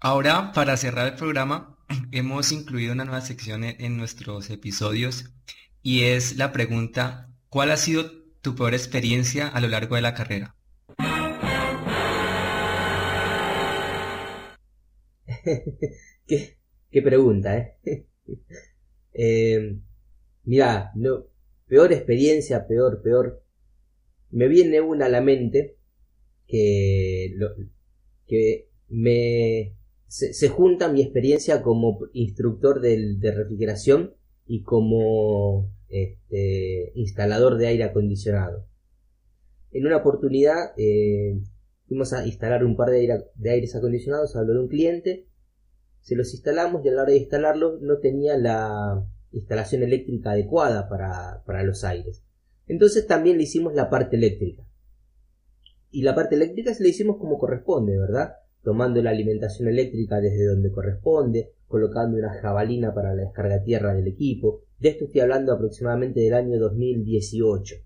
ahora 0.00 0.50
para 0.52 0.76
cerrar 0.76 1.06
el 1.06 1.14
programa 1.14 1.78
hemos 2.10 2.50
incluido 2.50 2.94
una 2.94 3.04
nueva 3.04 3.20
sección 3.20 3.62
en, 3.62 3.96
nuestros 3.96 4.50
episodios 4.50 5.26
y 5.82 6.04
es 6.04 6.36
la 6.38 6.50
pregunta, 6.52 7.28
¿cuál 7.50 7.70
ha 7.70 7.76
sido 7.76 8.10
tu 8.40 8.54
peor 8.54 8.72
experiencia 8.72 9.46
a 9.48 9.60
lo 9.60 9.68
largo 9.68 9.96
de 9.96 10.02
la 10.02 10.14
carrera? 10.14 10.56
¿Qué, 16.26 17.02
pregunta, 17.02 17.58
¿eh? 17.58 18.06
eh, 19.12 19.78
mira, 20.44 20.92
no, 20.94 21.26
peor 21.66 21.92
experiencia, 21.92 22.66
peor, 22.66 23.02
peor. 23.02 23.42
Me 24.30 24.48
viene 24.48 24.80
una 24.80 25.06
a 25.06 25.08
la 25.08 25.20
mente 25.20 25.76
que, 26.46 27.34
que 28.26 28.68
me 28.88 29.76
se, 30.08 30.48
junta 30.48 30.92
mi 30.92 31.02
experiencia 31.02 31.62
como 31.62 32.06
instructor 32.12 32.80
de, 32.80 33.18
refrigeración 33.34 34.14
y 34.46 34.62
como 34.62 35.72
este, 35.88 36.92
instalador 36.94 37.56
de 37.56 37.66
aire 37.66 37.84
acondicionado. 37.84 38.66
En 39.72 39.86
una 39.86 39.96
oportunidad 39.96 40.72
eh, 40.76 41.40
fuimos 41.88 42.12
a 42.12 42.24
instalar 42.26 42.64
un 42.64 42.76
par 42.76 42.90
de, 42.90 43.00
aire, 43.00 43.24
aires 43.44 43.74
acondicionados, 43.74 44.36
habló 44.36 44.54
de 44.54 44.60
un 44.60 44.68
cliente 44.68 45.26
se 46.04 46.16
los 46.16 46.34
instalamos 46.34 46.84
y 46.84 46.90
a 46.90 46.92
la 46.92 47.02
hora 47.02 47.12
de 47.12 47.18
instalarlos 47.18 47.80
no 47.80 47.96
tenía 47.96 48.36
la 48.36 49.06
instalación 49.32 49.82
eléctrica 49.82 50.32
adecuada 50.32 50.86
para, 50.86 51.62
los 51.62 51.82
aires. 51.82 52.22
Entonces 52.66 53.06
también 53.06 53.38
le 53.38 53.44
hicimos 53.44 53.74
la 53.74 53.88
parte 53.88 54.16
eléctrica. 54.16 54.62
Y 55.90 56.02
la 56.02 56.14
parte 56.14 56.34
eléctrica 56.34 56.74
se 56.74 56.82
la 56.82 56.90
hicimos 56.90 57.16
como 57.16 57.38
corresponde, 57.38 57.98
¿verdad? 57.98 58.34
Tomando 58.62 59.02
la 59.02 59.10
alimentación 59.10 59.66
eléctrica 59.66 60.20
desde 60.20 60.44
donde 60.44 60.70
corresponde, 60.70 61.54
colocando 61.68 62.18
una 62.18 62.34
jabalina 62.34 62.92
para 62.92 63.14
la 63.14 63.22
descarga 63.22 63.62
tierra 63.62 63.94
del 63.94 64.06
equipo. 64.06 64.60
De 64.78 64.90
esto 64.90 65.06
estoy 65.06 65.22
hablando 65.22 65.54
aproximadamente 65.54 66.20
del 66.20 66.34
año 66.34 66.58
2018. 66.58 67.76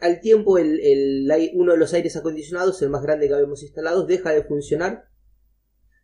al 0.00 0.20
tiempo 0.20 0.58
el, 0.58 1.32
uno 1.54 1.72
de 1.72 1.78
los 1.78 1.94
aires 1.94 2.14
acondicionados, 2.14 2.82
el 2.82 2.90
más 2.90 3.02
grande 3.02 3.26
que 3.26 3.32
habíamos 3.32 3.62
instalado, 3.62 4.04
deja 4.04 4.32
de 4.32 4.44
funcionar 4.44 5.15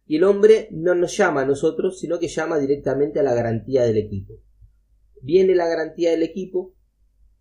y 0.07 0.17
el 0.17 0.25
hombre 0.25 0.69
no 0.71 0.95
nos 0.95 1.17
llama 1.17 1.43
a 1.43 1.47
nosotros, 1.47 1.99
sino 1.99 2.19
que 2.19 2.29
llama 2.29 2.59
directamente 2.59 3.21
a 3.21 3.23
la 3.23 3.35
garantía 3.35 3.85
del 3.85 3.97
equipo. 3.97 4.35
Viene 5.21 5.55
la 5.55 5.69
garantía 5.69 6.11
del 6.11 6.23
equipo 6.23 6.75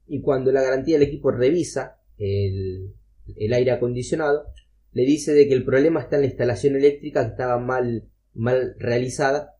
y 0.07 0.21
cuando 0.21 0.51
la 0.51 0.61
garantía 0.61 0.97
del 0.97 1.07
equipo 1.07 1.31
revisa 1.31 1.99
el, 2.17 2.93
el 3.35 3.53
aire 3.53 3.71
acondicionado, 3.71 4.45
le 4.91 5.03
dice 5.03 5.33
de 5.33 5.47
que 5.47 5.53
el 5.53 5.63
problema 5.63 6.01
está 6.01 6.15
en 6.17 6.23
la 6.23 6.27
instalación 6.27 6.75
eléctrica 6.75 7.23
que 7.23 7.31
estaba 7.31 7.59
mal, 7.59 8.09
mal 8.33 8.75
realizada 8.77 9.55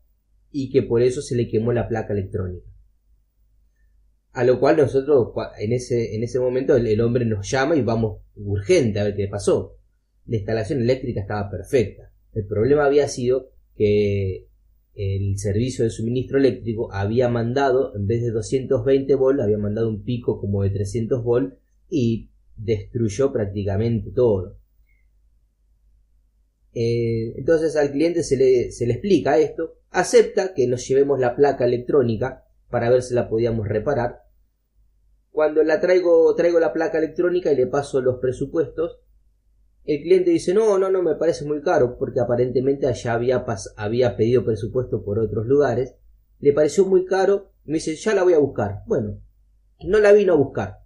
y 0.50 0.70
que 0.70 0.82
por 0.82 1.02
eso 1.02 1.22
se 1.22 1.34
le 1.34 1.48
quemó 1.48 1.72
la 1.72 1.88
placa 1.88 2.12
electrónica. 2.12 2.66
A 4.32 4.44
lo 4.44 4.60
cual 4.60 4.76
nosotros 4.78 5.32
en 5.58 5.72
ese, 5.72 6.14
en 6.14 6.22
ese 6.22 6.40
momento 6.40 6.76
el, 6.76 7.00
hombre 7.00 7.24
nos 7.24 7.50
llama 7.50 7.76
y 7.76 7.82
vamos 7.82 8.22
urgente 8.34 9.00
a 9.00 9.04
ver 9.04 9.16
qué 9.16 9.28
pasó. 9.28 9.78
La 10.26 10.36
instalación 10.36 10.80
eléctrica 10.80 11.20
estaba 11.20 11.50
perfecta. 11.50 12.11
El 12.32 12.46
problema 12.46 12.84
había 12.84 13.08
sido 13.08 13.50
que 13.76 14.48
el 14.94 15.38
servicio 15.38 15.84
de 15.84 15.90
suministro 15.90 16.38
eléctrico 16.38 16.92
había 16.92 17.28
mandado, 17.28 17.94
en 17.96 18.06
vez 18.06 18.22
de 18.22 18.30
220 18.30 19.14
volts, 19.14 19.42
había 19.42 19.58
mandado 19.58 19.88
un 19.88 20.02
pico 20.02 20.40
como 20.40 20.62
de 20.62 20.70
300 20.70 21.22
volts 21.22 21.56
y 21.88 22.30
destruyó 22.56 23.32
prácticamente 23.32 24.10
todo. 24.10 24.58
Eh, 26.74 27.34
entonces 27.36 27.76
al 27.76 27.92
cliente 27.92 28.22
se 28.22 28.36
le, 28.36 28.70
se 28.72 28.86
le 28.86 28.94
explica 28.94 29.38
esto, 29.38 29.74
acepta 29.90 30.54
que 30.54 30.66
nos 30.66 30.86
llevemos 30.88 31.20
la 31.20 31.36
placa 31.36 31.66
electrónica 31.66 32.46
para 32.70 32.88
ver 32.88 33.02
si 33.02 33.14
la 33.14 33.28
podíamos 33.28 33.68
reparar 33.68 34.22
cuando 35.32 35.62
la 35.64 35.80
traigo, 35.80 36.34
traigo 36.34 36.60
la 36.60 36.74
placa 36.74 36.98
electrónica 36.98 37.50
y 37.50 37.56
le 37.56 37.66
paso 37.66 38.02
los 38.02 38.18
presupuestos, 38.18 39.00
el 39.84 40.02
cliente 40.02 40.30
dice, 40.30 40.54
no, 40.54 40.78
no, 40.78 40.90
no, 40.90 41.02
me 41.02 41.16
parece 41.16 41.44
muy 41.44 41.60
caro, 41.60 41.98
porque 41.98 42.20
aparentemente 42.20 42.86
allá 42.86 43.14
había, 43.14 43.44
había 43.76 44.16
pedido 44.16 44.44
presupuesto 44.44 45.04
por 45.04 45.18
otros 45.18 45.46
lugares. 45.46 45.96
Le 46.38 46.52
pareció 46.52 46.84
muy 46.86 47.04
caro, 47.04 47.52
me 47.64 47.74
dice, 47.74 47.96
ya 47.96 48.14
la 48.14 48.22
voy 48.22 48.34
a 48.34 48.38
buscar. 48.38 48.82
Bueno, 48.86 49.20
no 49.84 49.98
la 49.98 50.12
vino 50.12 50.34
a 50.34 50.36
buscar. 50.36 50.82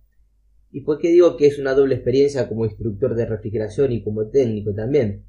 ¿Y 0.70 0.80
por 0.80 0.98
qué 0.98 1.08
digo 1.08 1.36
que 1.36 1.46
es 1.46 1.58
una 1.58 1.74
doble 1.74 1.94
experiencia 1.94 2.48
como 2.48 2.64
instructor 2.64 3.14
de 3.14 3.26
refrigeración 3.26 3.92
y 3.92 4.02
como 4.02 4.28
técnico 4.28 4.74
también? 4.74 5.24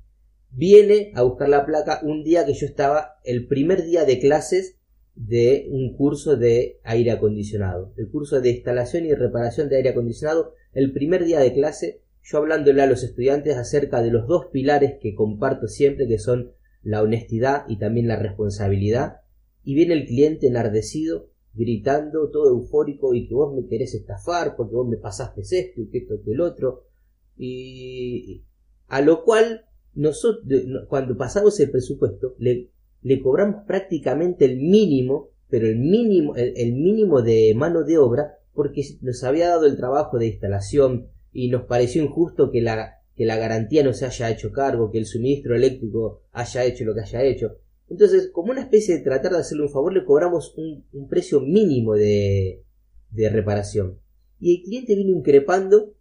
Viene 0.49 1.11
a 1.15 1.23
buscar 1.23 1.49
la 1.49 1.65
placa 1.65 1.99
un 2.03 2.23
día 2.23 2.45
que 2.45 2.53
yo 2.53 2.65
estaba, 2.65 3.19
el 3.23 3.47
primer 3.47 3.83
día 3.83 4.05
de 4.05 4.19
clases 4.19 4.77
de 5.15 5.67
un 5.69 5.95
curso 5.95 6.37
de 6.37 6.79
aire 6.83 7.11
acondicionado, 7.11 7.93
el 7.97 8.09
curso 8.09 8.39
de 8.39 8.51
instalación 8.51 9.05
y 9.05 9.13
reparación 9.13 9.67
de 9.67 9.77
aire 9.77 9.89
acondicionado, 9.89 10.53
el 10.73 10.93
primer 10.93 11.25
día 11.25 11.39
de 11.39 11.53
clase, 11.53 12.01
yo 12.29 12.37
hablándole 12.39 12.81
a 12.81 12.87
los 12.87 13.03
estudiantes 13.03 13.55
acerca 13.55 14.01
de 14.01 14.11
los 14.11 14.27
dos 14.27 14.47
pilares 14.51 14.95
que 15.01 15.15
comparto 15.15 15.67
siempre, 15.67 16.07
que 16.07 16.19
son 16.19 16.51
la 16.83 17.01
honestidad 17.01 17.63
y 17.67 17.77
también 17.77 18.07
la 18.07 18.17
responsabilidad, 18.17 19.21
y 19.63 19.75
viene 19.75 19.93
el 19.93 20.05
cliente 20.05 20.47
enardecido, 20.47 21.29
gritando, 21.53 22.29
todo 22.29 22.49
eufórico, 22.49 23.13
y 23.13 23.27
que 23.27 23.33
vos 23.33 23.55
me 23.55 23.67
querés 23.67 23.93
estafar, 23.95 24.55
porque 24.55 24.75
vos 24.75 24.87
me 24.87 24.97
pasaste 24.97 25.41
esto 25.41 25.81
y 25.81 25.89
que 25.89 25.99
esto 25.99 26.15
que 26.23 26.31
el 26.31 26.41
otro, 26.41 26.83
y 27.37 28.43
a 28.87 29.01
lo 29.01 29.23
cual 29.23 29.65
nosotros, 29.93 30.45
cuando 30.89 31.17
pasamos 31.17 31.59
el 31.59 31.71
presupuesto, 31.71 32.35
le 32.39 32.71
le 33.01 33.21
cobramos 33.21 33.63
prácticamente 33.65 34.45
el 34.45 34.57
mínimo, 34.57 35.29
pero 35.49 35.67
el 35.67 35.77
mínimo, 35.77 36.35
el, 36.35 36.73
mínimo 36.73 37.21
de 37.21 37.53
mano 37.55 37.83
de 37.83 37.97
obra, 37.97 38.37
porque 38.53 38.83
nos 39.01 39.23
había 39.23 39.49
dado 39.49 39.65
el 39.65 39.77
trabajo 39.77 40.17
de 40.17 40.27
instalación 40.27 41.07
y 41.37 41.49
nos 41.49 41.65
pareció 41.65 42.03
injusto 42.03 42.49
que 42.49 42.63
la, 42.63 43.03
que 43.15 43.23
la 43.23 43.37
garantía 43.37 43.83
no 43.83 43.93
se 43.93 44.07
haya 44.07 44.31
hecho 44.31 44.51
cargo, 44.51 44.89
que 44.89 44.97
el 44.97 45.05
suministro 45.05 45.55
eléctrico 45.55 46.23
haya 46.31 46.65
hecho 46.65 46.83
lo 46.83 46.95
que 46.95 47.01
haya 47.01 47.21
hecho. 47.21 47.59
Entonces, 47.91 48.31
como 48.33 48.49
una 48.49 48.61
especie 48.61 48.97
de 48.97 49.03
tratar 49.03 49.33
de 49.33 49.37
hacerle 49.37 49.65
un 49.65 49.69
favor, 49.69 49.93
le 49.93 50.03
cobramos 50.03 50.55
un, 50.57 51.07
precio 51.07 51.39
mínimo 51.39 51.93
de, 51.93 52.63
de 53.11 53.29
reparación. 53.29 53.99
Y 54.39 54.55
el 54.55 54.63
cliente 54.63 54.95
vino 54.95 55.15
increpando 55.15 55.93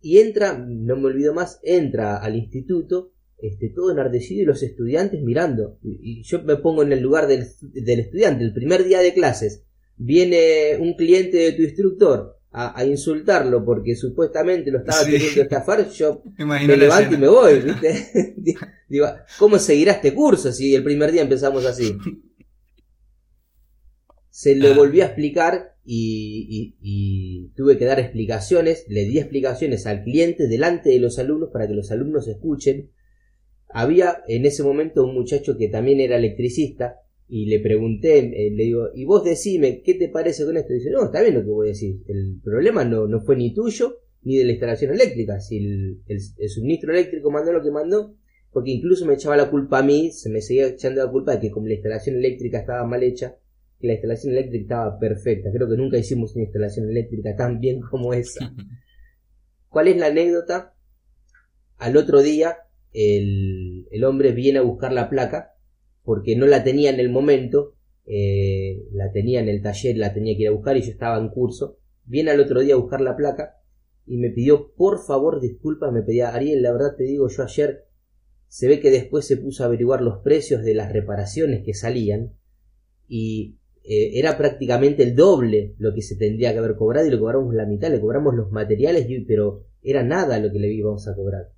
y 0.00 0.16
entra, 0.16 0.56
no 0.56 0.96
me 0.96 1.08
olvido 1.08 1.34
más, 1.34 1.60
entra 1.62 2.16
al 2.16 2.36
instituto 2.36 3.12
este, 3.36 3.68
todo 3.68 3.92
enardecido 3.92 4.40
y 4.40 4.46
los 4.46 4.62
estudiantes 4.62 5.22
mirando. 5.22 5.78
Y, 5.82 6.22
yo 6.22 6.42
me 6.42 6.56
pongo 6.56 6.82
en 6.82 6.92
el 6.92 7.00
lugar 7.00 7.26
del, 7.26 7.42
estudiante. 7.42 8.44
El 8.44 8.54
primer 8.54 8.84
día 8.84 9.00
de 9.00 9.12
clases 9.12 9.66
viene 9.98 10.78
un 10.80 10.94
cliente 10.94 11.36
de 11.36 11.52
tu 11.52 11.60
instructor 11.60 12.38
a, 12.58 12.84
insultarlo 12.86 13.62
porque 13.62 13.94
supuestamente 13.94 14.70
lo 14.70 14.78
estaba 14.78 15.04
queriendo 15.04 15.42
estafar. 15.42 15.90
Yo 15.90 16.22
me, 16.38 16.76
levanto 16.76 17.14
y 17.14 17.18
me 17.18 17.28
voy. 17.28 17.62
Digo, 18.88 19.06
¿cómo 19.38 19.58
seguirá 19.58 19.92
este 19.92 20.14
curso 20.14 20.50
si 20.52 20.74
el 20.74 20.82
primer 20.82 21.12
día 21.12 21.22
empezamos 21.22 21.66
así? 21.66 21.98
Se 24.30 24.54
le 24.54 24.70
ah. 24.70 24.74
volvió 24.74 25.02
a 25.02 25.08
explicar 25.08 25.76
y, 25.84 27.52
tuve 27.54 27.76
que 27.76 27.84
dar 27.84 28.00
explicaciones, 28.00 28.86
le 28.88 29.04
di 29.04 29.18
explicaciones 29.18 29.86
al 29.86 30.02
cliente 30.02 30.48
delante 30.48 30.88
de 30.88 30.98
los 30.98 31.18
alumnos 31.18 31.50
para 31.52 31.68
que 31.68 31.74
los 31.74 31.90
alumnos 31.90 32.26
escuchen 32.26 32.90
había 33.68 34.22
en 34.28 34.46
ese 34.46 34.62
momento 34.62 35.04
un 35.04 35.14
muchacho 35.14 35.58
que 35.58 35.68
también 35.68 36.00
era 36.00 36.16
electricista 36.16 37.00
y 37.28 37.46
le 37.46 37.60
pregunté, 37.60 38.18
eh, 38.18 38.50
le 38.50 38.64
digo, 38.64 38.88
y 38.94 39.04
vos 39.04 39.24
decime, 39.24 39.82
¿qué 39.82 39.94
te 39.94 40.08
parece 40.08 40.44
con 40.44 40.56
esto? 40.56 40.72
Y 40.72 40.76
dice, 40.76 40.90
no, 40.90 41.04
está 41.04 41.22
bien 41.22 41.34
lo 41.34 41.42
que 41.42 41.50
voy 41.50 41.68
a 41.68 41.70
decir, 41.70 42.02
el 42.06 42.40
problema 42.42 42.84
no, 42.84 43.06
no 43.06 43.20
fue 43.20 43.36
ni 43.36 43.52
tuyo 43.52 44.00
ni 44.22 44.36
de 44.36 44.44
la 44.44 44.52
instalación 44.52 44.92
eléctrica, 44.92 45.38
si 45.38 45.58
el, 45.58 46.00
el, 46.08 46.48
suministro 46.48 46.92
eléctrico 46.92 47.30
mandó 47.30 47.52
lo 47.52 47.62
que 47.62 47.70
mandó, 47.70 48.16
porque 48.50 48.72
incluso 48.72 49.06
me 49.06 49.14
echaba 49.14 49.36
la 49.36 49.50
culpa 49.50 49.78
a 49.78 49.82
mí, 49.82 50.10
se 50.10 50.30
me 50.30 50.40
seguía 50.40 50.66
echando 50.66 51.04
la 51.04 51.10
culpa 51.10 51.32
de 51.32 51.40
que 51.40 51.50
como 51.50 51.68
la 51.68 51.74
instalación 51.74 52.16
eléctrica 52.16 52.58
estaba 52.58 52.84
mal 52.86 53.04
hecha, 53.04 53.36
que 53.78 53.86
la 53.86 53.92
instalación 53.92 54.32
eléctrica 54.32 54.62
estaba 54.62 54.98
perfecta, 54.98 55.50
creo 55.52 55.68
que 55.68 55.76
nunca 55.76 55.98
hicimos 55.98 56.34
una 56.34 56.44
instalación 56.44 56.90
eléctrica 56.90 57.36
tan 57.36 57.60
bien 57.60 57.80
como 57.80 58.14
esa. 58.14 58.52
¿Cuál 59.68 59.88
es 59.88 59.96
la 59.96 60.06
anécdota? 60.06 60.74
Al 61.76 61.96
otro 61.96 62.22
día 62.22 62.56
el, 62.96 64.04
hombre 64.04 64.32
viene 64.32 64.58
a 64.58 64.62
buscar 64.62 64.92
la 64.92 65.10
placa 65.10 65.54
porque 66.06 66.36
no 66.36 66.46
la 66.46 66.64
tenía 66.64 66.88
en 66.88 67.00
el 67.00 67.10
momento, 67.10 67.74
eh, 68.06 68.86
la 68.92 69.12
tenía 69.12 69.40
en 69.40 69.48
el 69.48 69.60
taller, 69.60 69.98
la 69.98 70.14
tenía 70.14 70.34
que 70.36 70.42
ir 70.44 70.48
a 70.48 70.52
buscar 70.52 70.76
y 70.78 70.82
yo 70.82 70.92
estaba 70.92 71.18
en 71.18 71.28
curso. 71.28 71.78
Viene 72.04 72.30
al 72.30 72.40
otro 72.40 72.60
día 72.60 72.74
a 72.74 72.78
buscar 72.78 73.02
la 73.02 73.16
placa 73.16 73.56
y 74.06 74.16
me 74.16 74.30
pidió 74.30 74.72
por 74.74 75.04
favor 75.04 75.40
disculpas, 75.40 75.92
me 75.92 76.02
pedía 76.02 76.32
Ariel, 76.32 76.62
la 76.62 76.72
verdad 76.72 76.94
te 76.96 77.04
digo, 77.04 77.28
yo 77.28 77.42
ayer 77.42 77.84
se 78.46 78.68
ve 78.68 78.80
que 78.80 78.90
después 78.90 79.26
se 79.26 79.36
puso 79.36 79.64
a 79.64 79.66
averiguar 79.66 80.00
los 80.00 80.18
precios 80.18 80.62
de 80.62 80.74
las 80.74 80.92
reparaciones 80.92 81.64
que 81.64 81.74
salían 81.74 82.32
y 83.08 83.58
eh, 83.82 84.18
era 84.18 84.38
prácticamente 84.38 85.02
el 85.02 85.16
doble 85.16 85.74
lo 85.78 85.92
que 85.92 86.02
se 86.02 86.16
tendría 86.16 86.52
que 86.52 86.60
haber 86.60 86.76
cobrado 86.76 87.06
y 87.06 87.10
le 87.10 87.18
cobramos 87.18 87.52
la 87.52 87.66
mitad, 87.66 87.90
le 87.90 88.00
cobramos 88.00 88.34
los 88.34 88.52
materiales, 88.52 89.08
pero 89.26 89.66
era 89.82 90.04
nada 90.04 90.38
lo 90.38 90.52
que 90.52 90.60
le 90.60 90.72
íbamos 90.72 91.08
a 91.08 91.16
cobrar 91.16 91.56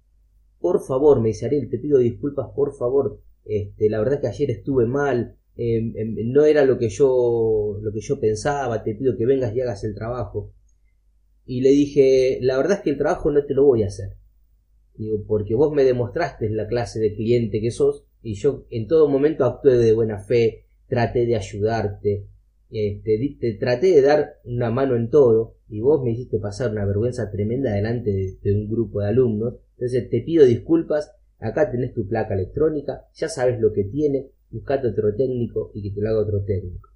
por 0.60 0.82
favor, 0.84 1.20
me 1.20 1.28
dice 1.28 1.46
Ariel, 1.46 1.70
te 1.70 1.78
pido 1.78 1.98
disculpas, 1.98 2.48
por 2.54 2.74
favor, 2.76 3.20
este, 3.44 3.88
la 3.88 3.98
verdad 3.98 4.20
que 4.20 4.26
ayer 4.28 4.50
estuve 4.50 4.86
mal, 4.86 5.36
em, 5.56 5.92
em, 5.96 6.32
no 6.32 6.44
era 6.44 6.64
lo 6.64 6.78
que 6.78 6.88
yo, 6.88 7.78
lo 7.80 7.92
que 7.92 8.00
yo 8.00 8.20
pensaba, 8.20 8.82
te 8.84 8.94
pido 8.94 9.16
que 9.16 9.26
vengas 9.26 9.54
y 9.54 9.60
hagas 9.60 9.84
el 9.84 9.94
trabajo. 9.94 10.52
Y 11.46 11.62
le 11.62 11.70
dije, 11.70 12.38
la 12.42 12.56
verdad 12.56 12.78
es 12.78 12.84
que 12.84 12.90
el 12.90 12.98
trabajo 12.98 13.30
no 13.30 13.44
te 13.44 13.54
lo 13.54 13.64
voy 13.64 13.82
a 13.82 13.86
hacer. 13.86 14.16
Digo, 14.96 15.24
porque 15.26 15.54
vos 15.54 15.72
me 15.72 15.84
demostraste 15.84 16.50
la 16.50 16.66
clase 16.66 16.98
de 17.00 17.14
cliente 17.14 17.60
que 17.60 17.70
sos, 17.70 18.04
y 18.22 18.34
yo 18.34 18.66
en 18.70 18.86
todo 18.86 19.08
momento 19.08 19.44
actué 19.44 19.76
de 19.76 19.92
buena 19.92 20.18
fe, 20.18 20.64
traté 20.88 21.24
de 21.24 21.36
ayudarte, 21.36 22.26
este, 22.70 23.36
te 23.40 23.54
traté 23.54 23.94
de 23.94 24.02
dar 24.02 24.40
una 24.44 24.70
mano 24.70 24.96
en 24.96 25.08
todo, 25.08 25.54
y 25.68 25.80
vos 25.80 26.02
me 26.02 26.10
hiciste 26.10 26.38
pasar 26.38 26.70
una 26.72 26.84
vergüenza 26.84 27.30
tremenda 27.30 27.72
delante 27.72 28.38
de 28.42 28.52
un 28.52 28.68
grupo 28.68 29.00
de 29.00 29.08
alumnos, 29.08 29.54
entonces 29.76 30.10
te 30.10 30.20
pido 30.22 30.44
disculpas, 30.44 31.12
acá 31.38 31.70
tenés 31.70 31.94
tu 31.94 32.06
placa 32.06 32.34
electrónica, 32.34 33.06
ya 33.14 33.28
sabes 33.28 33.60
lo 33.60 33.72
que 33.72 33.84
tiene, 33.84 34.28
buscate 34.50 34.88
otro 34.88 35.14
técnico 35.14 35.70
y 35.74 35.82
que 35.82 35.90
te 35.90 36.00
lo 36.00 36.08
haga 36.08 36.20
otro 36.20 36.44
técnico. 36.44 36.90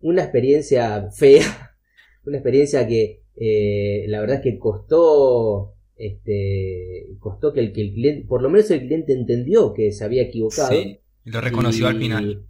Una 0.00 0.22
experiencia 0.22 1.10
fea, 1.10 1.76
una 2.26 2.38
experiencia 2.38 2.86
que 2.86 3.22
eh, 3.36 4.04
la 4.08 4.20
verdad 4.20 4.36
es 4.36 4.42
que 4.42 4.58
costó, 4.58 5.74
este, 5.96 7.08
costó 7.18 7.52
que 7.52 7.60
el, 7.60 7.72
que 7.72 7.82
el 7.82 7.92
cliente, 7.94 8.26
por 8.26 8.42
lo 8.42 8.50
menos 8.50 8.70
el 8.70 8.80
cliente 8.80 9.12
entendió 9.12 9.72
que 9.72 9.92
se 9.92 10.04
había 10.04 10.22
equivocado. 10.22 10.72
Sí, 10.72 11.00
y 11.24 11.30
lo 11.30 11.40
reconoció 11.40 11.86
al 11.86 11.98
final. 11.98 12.44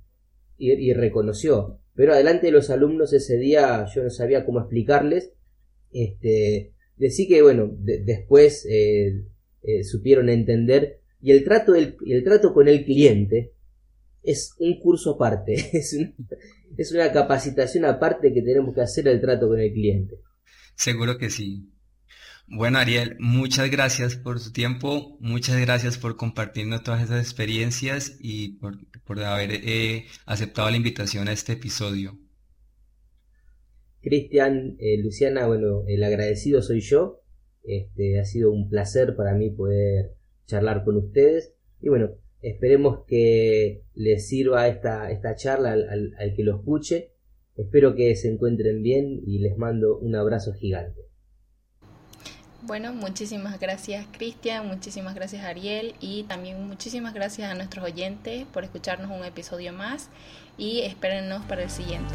Y, 0.60 0.92
reconoció. 0.92 1.78
Pero 1.94 2.14
adelante 2.14 2.46
de 2.46 2.52
los 2.52 2.70
alumnos 2.70 3.12
ese 3.12 3.38
día 3.38 3.86
yo 3.94 4.02
no 4.02 4.10
sabía 4.10 4.44
cómo 4.44 4.58
explicarles. 4.58 5.32
Este, 5.92 6.72
Decí 6.98 7.28
que, 7.28 7.42
bueno, 7.42 7.70
después 7.78 8.66
eh, 8.68 9.24
eh, 9.68 9.84
supieron 9.84 10.28
entender. 10.28 11.00
Y 11.20 11.32
el 11.32 11.44
trato, 11.44 11.74
el 11.74 12.24
trato 12.24 12.54
con 12.54 12.68
el 12.68 12.84
cliente 12.84 13.52
es 14.22 14.54
un 14.58 14.78
curso 14.78 15.12
aparte, 15.12 15.54
es, 15.72 15.96
es 16.76 16.92
una 16.92 17.12
capacitación 17.12 17.84
aparte 17.84 18.32
que 18.32 18.42
tenemos 18.42 18.74
que 18.74 18.82
hacer 18.82 19.08
el 19.08 19.20
trato 19.20 19.48
con 19.48 19.60
el 19.60 19.72
cliente. 19.72 20.16
Seguro 20.74 21.18
que 21.18 21.30
sí. 21.30 21.72
Bueno, 22.46 22.78
Ariel, 22.78 23.16
muchas 23.18 23.70
gracias 23.70 24.16
por 24.16 24.40
su 24.40 24.52
tiempo, 24.52 25.18
muchas 25.20 25.60
gracias 25.60 25.98
por 25.98 26.16
compartirnos 26.16 26.82
todas 26.82 27.02
esas 27.02 27.20
experiencias 27.20 28.16
y 28.20 28.58
por, 28.58 28.78
haber 29.22 29.50
eh, 29.52 30.06
aceptado 30.24 30.70
la 30.70 30.78
invitación 30.78 31.28
a 31.28 31.32
este 31.32 31.52
episodio. 31.52 32.18
Cristian, 34.00 34.76
eh, 34.78 34.96
Luciana, 35.02 35.46
bueno, 35.46 35.84
el 35.88 36.02
agradecido 36.02 36.62
soy 36.62 36.80
yo. 36.80 37.22
Este, 37.68 38.18
ha 38.18 38.24
sido 38.24 38.50
un 38.50 38.70
placer 38.70 39.14
para 39.14 39.34
mí 39.34 39.50
poder 39.50 40.14
charlar 40.46 40.84
con 40.84 40.96
ustedes. 40.96 41.52
Y 41.82 41.90
bueno, 41.90 42.12
esperemos 42.40 43.04
que 43.06 43.82
les 43.94 44.26
sirva 44.26 44.68
esta, 44.68 45.10
esta 45.10 45.36
charla 45.36 45.72
al, 45.72 46.34
que 46.34 46.42
lo 46.42 46.56
escuche. 46.56 47.12
Espero 47.56 47.94
que 47.94 48.16
se 48.16 48.28
encuentren 48.28 48.82
bien 48.82 49.20
y 49.26 49.38
les 49.40 49.58
mando 49.58 49.98
un 49.98 50.14
abrazo 50.14 50.54
gigante. 50.54 51.02
Bueno, 52.62 52.92
muchísimas 52.92 53.60
gracias 53.60 54.06
Cristian, 54.12 54.66
muchísimas 54.66 55.14
gracias 55.14 55.44
Ariel 55.44 55.94
y 56.00 56.24
también 56.24 56.66
muchísimas 56.66 57.14
gracias 57.14 57.50
a 57.50 57.54
nuestros 57.54 57.84
oyentes 57.84 58.46
por 58.46 58.64
escucharnos 58.64 59.16
un 59.16 59.24
episodio 59.24 59.72
más 59.72 60.10
y 60.56 60.80
espérennos 60.80 61.44
para 61.44 61.62
el 61.62 61.70
siguiente. 61.70 62.12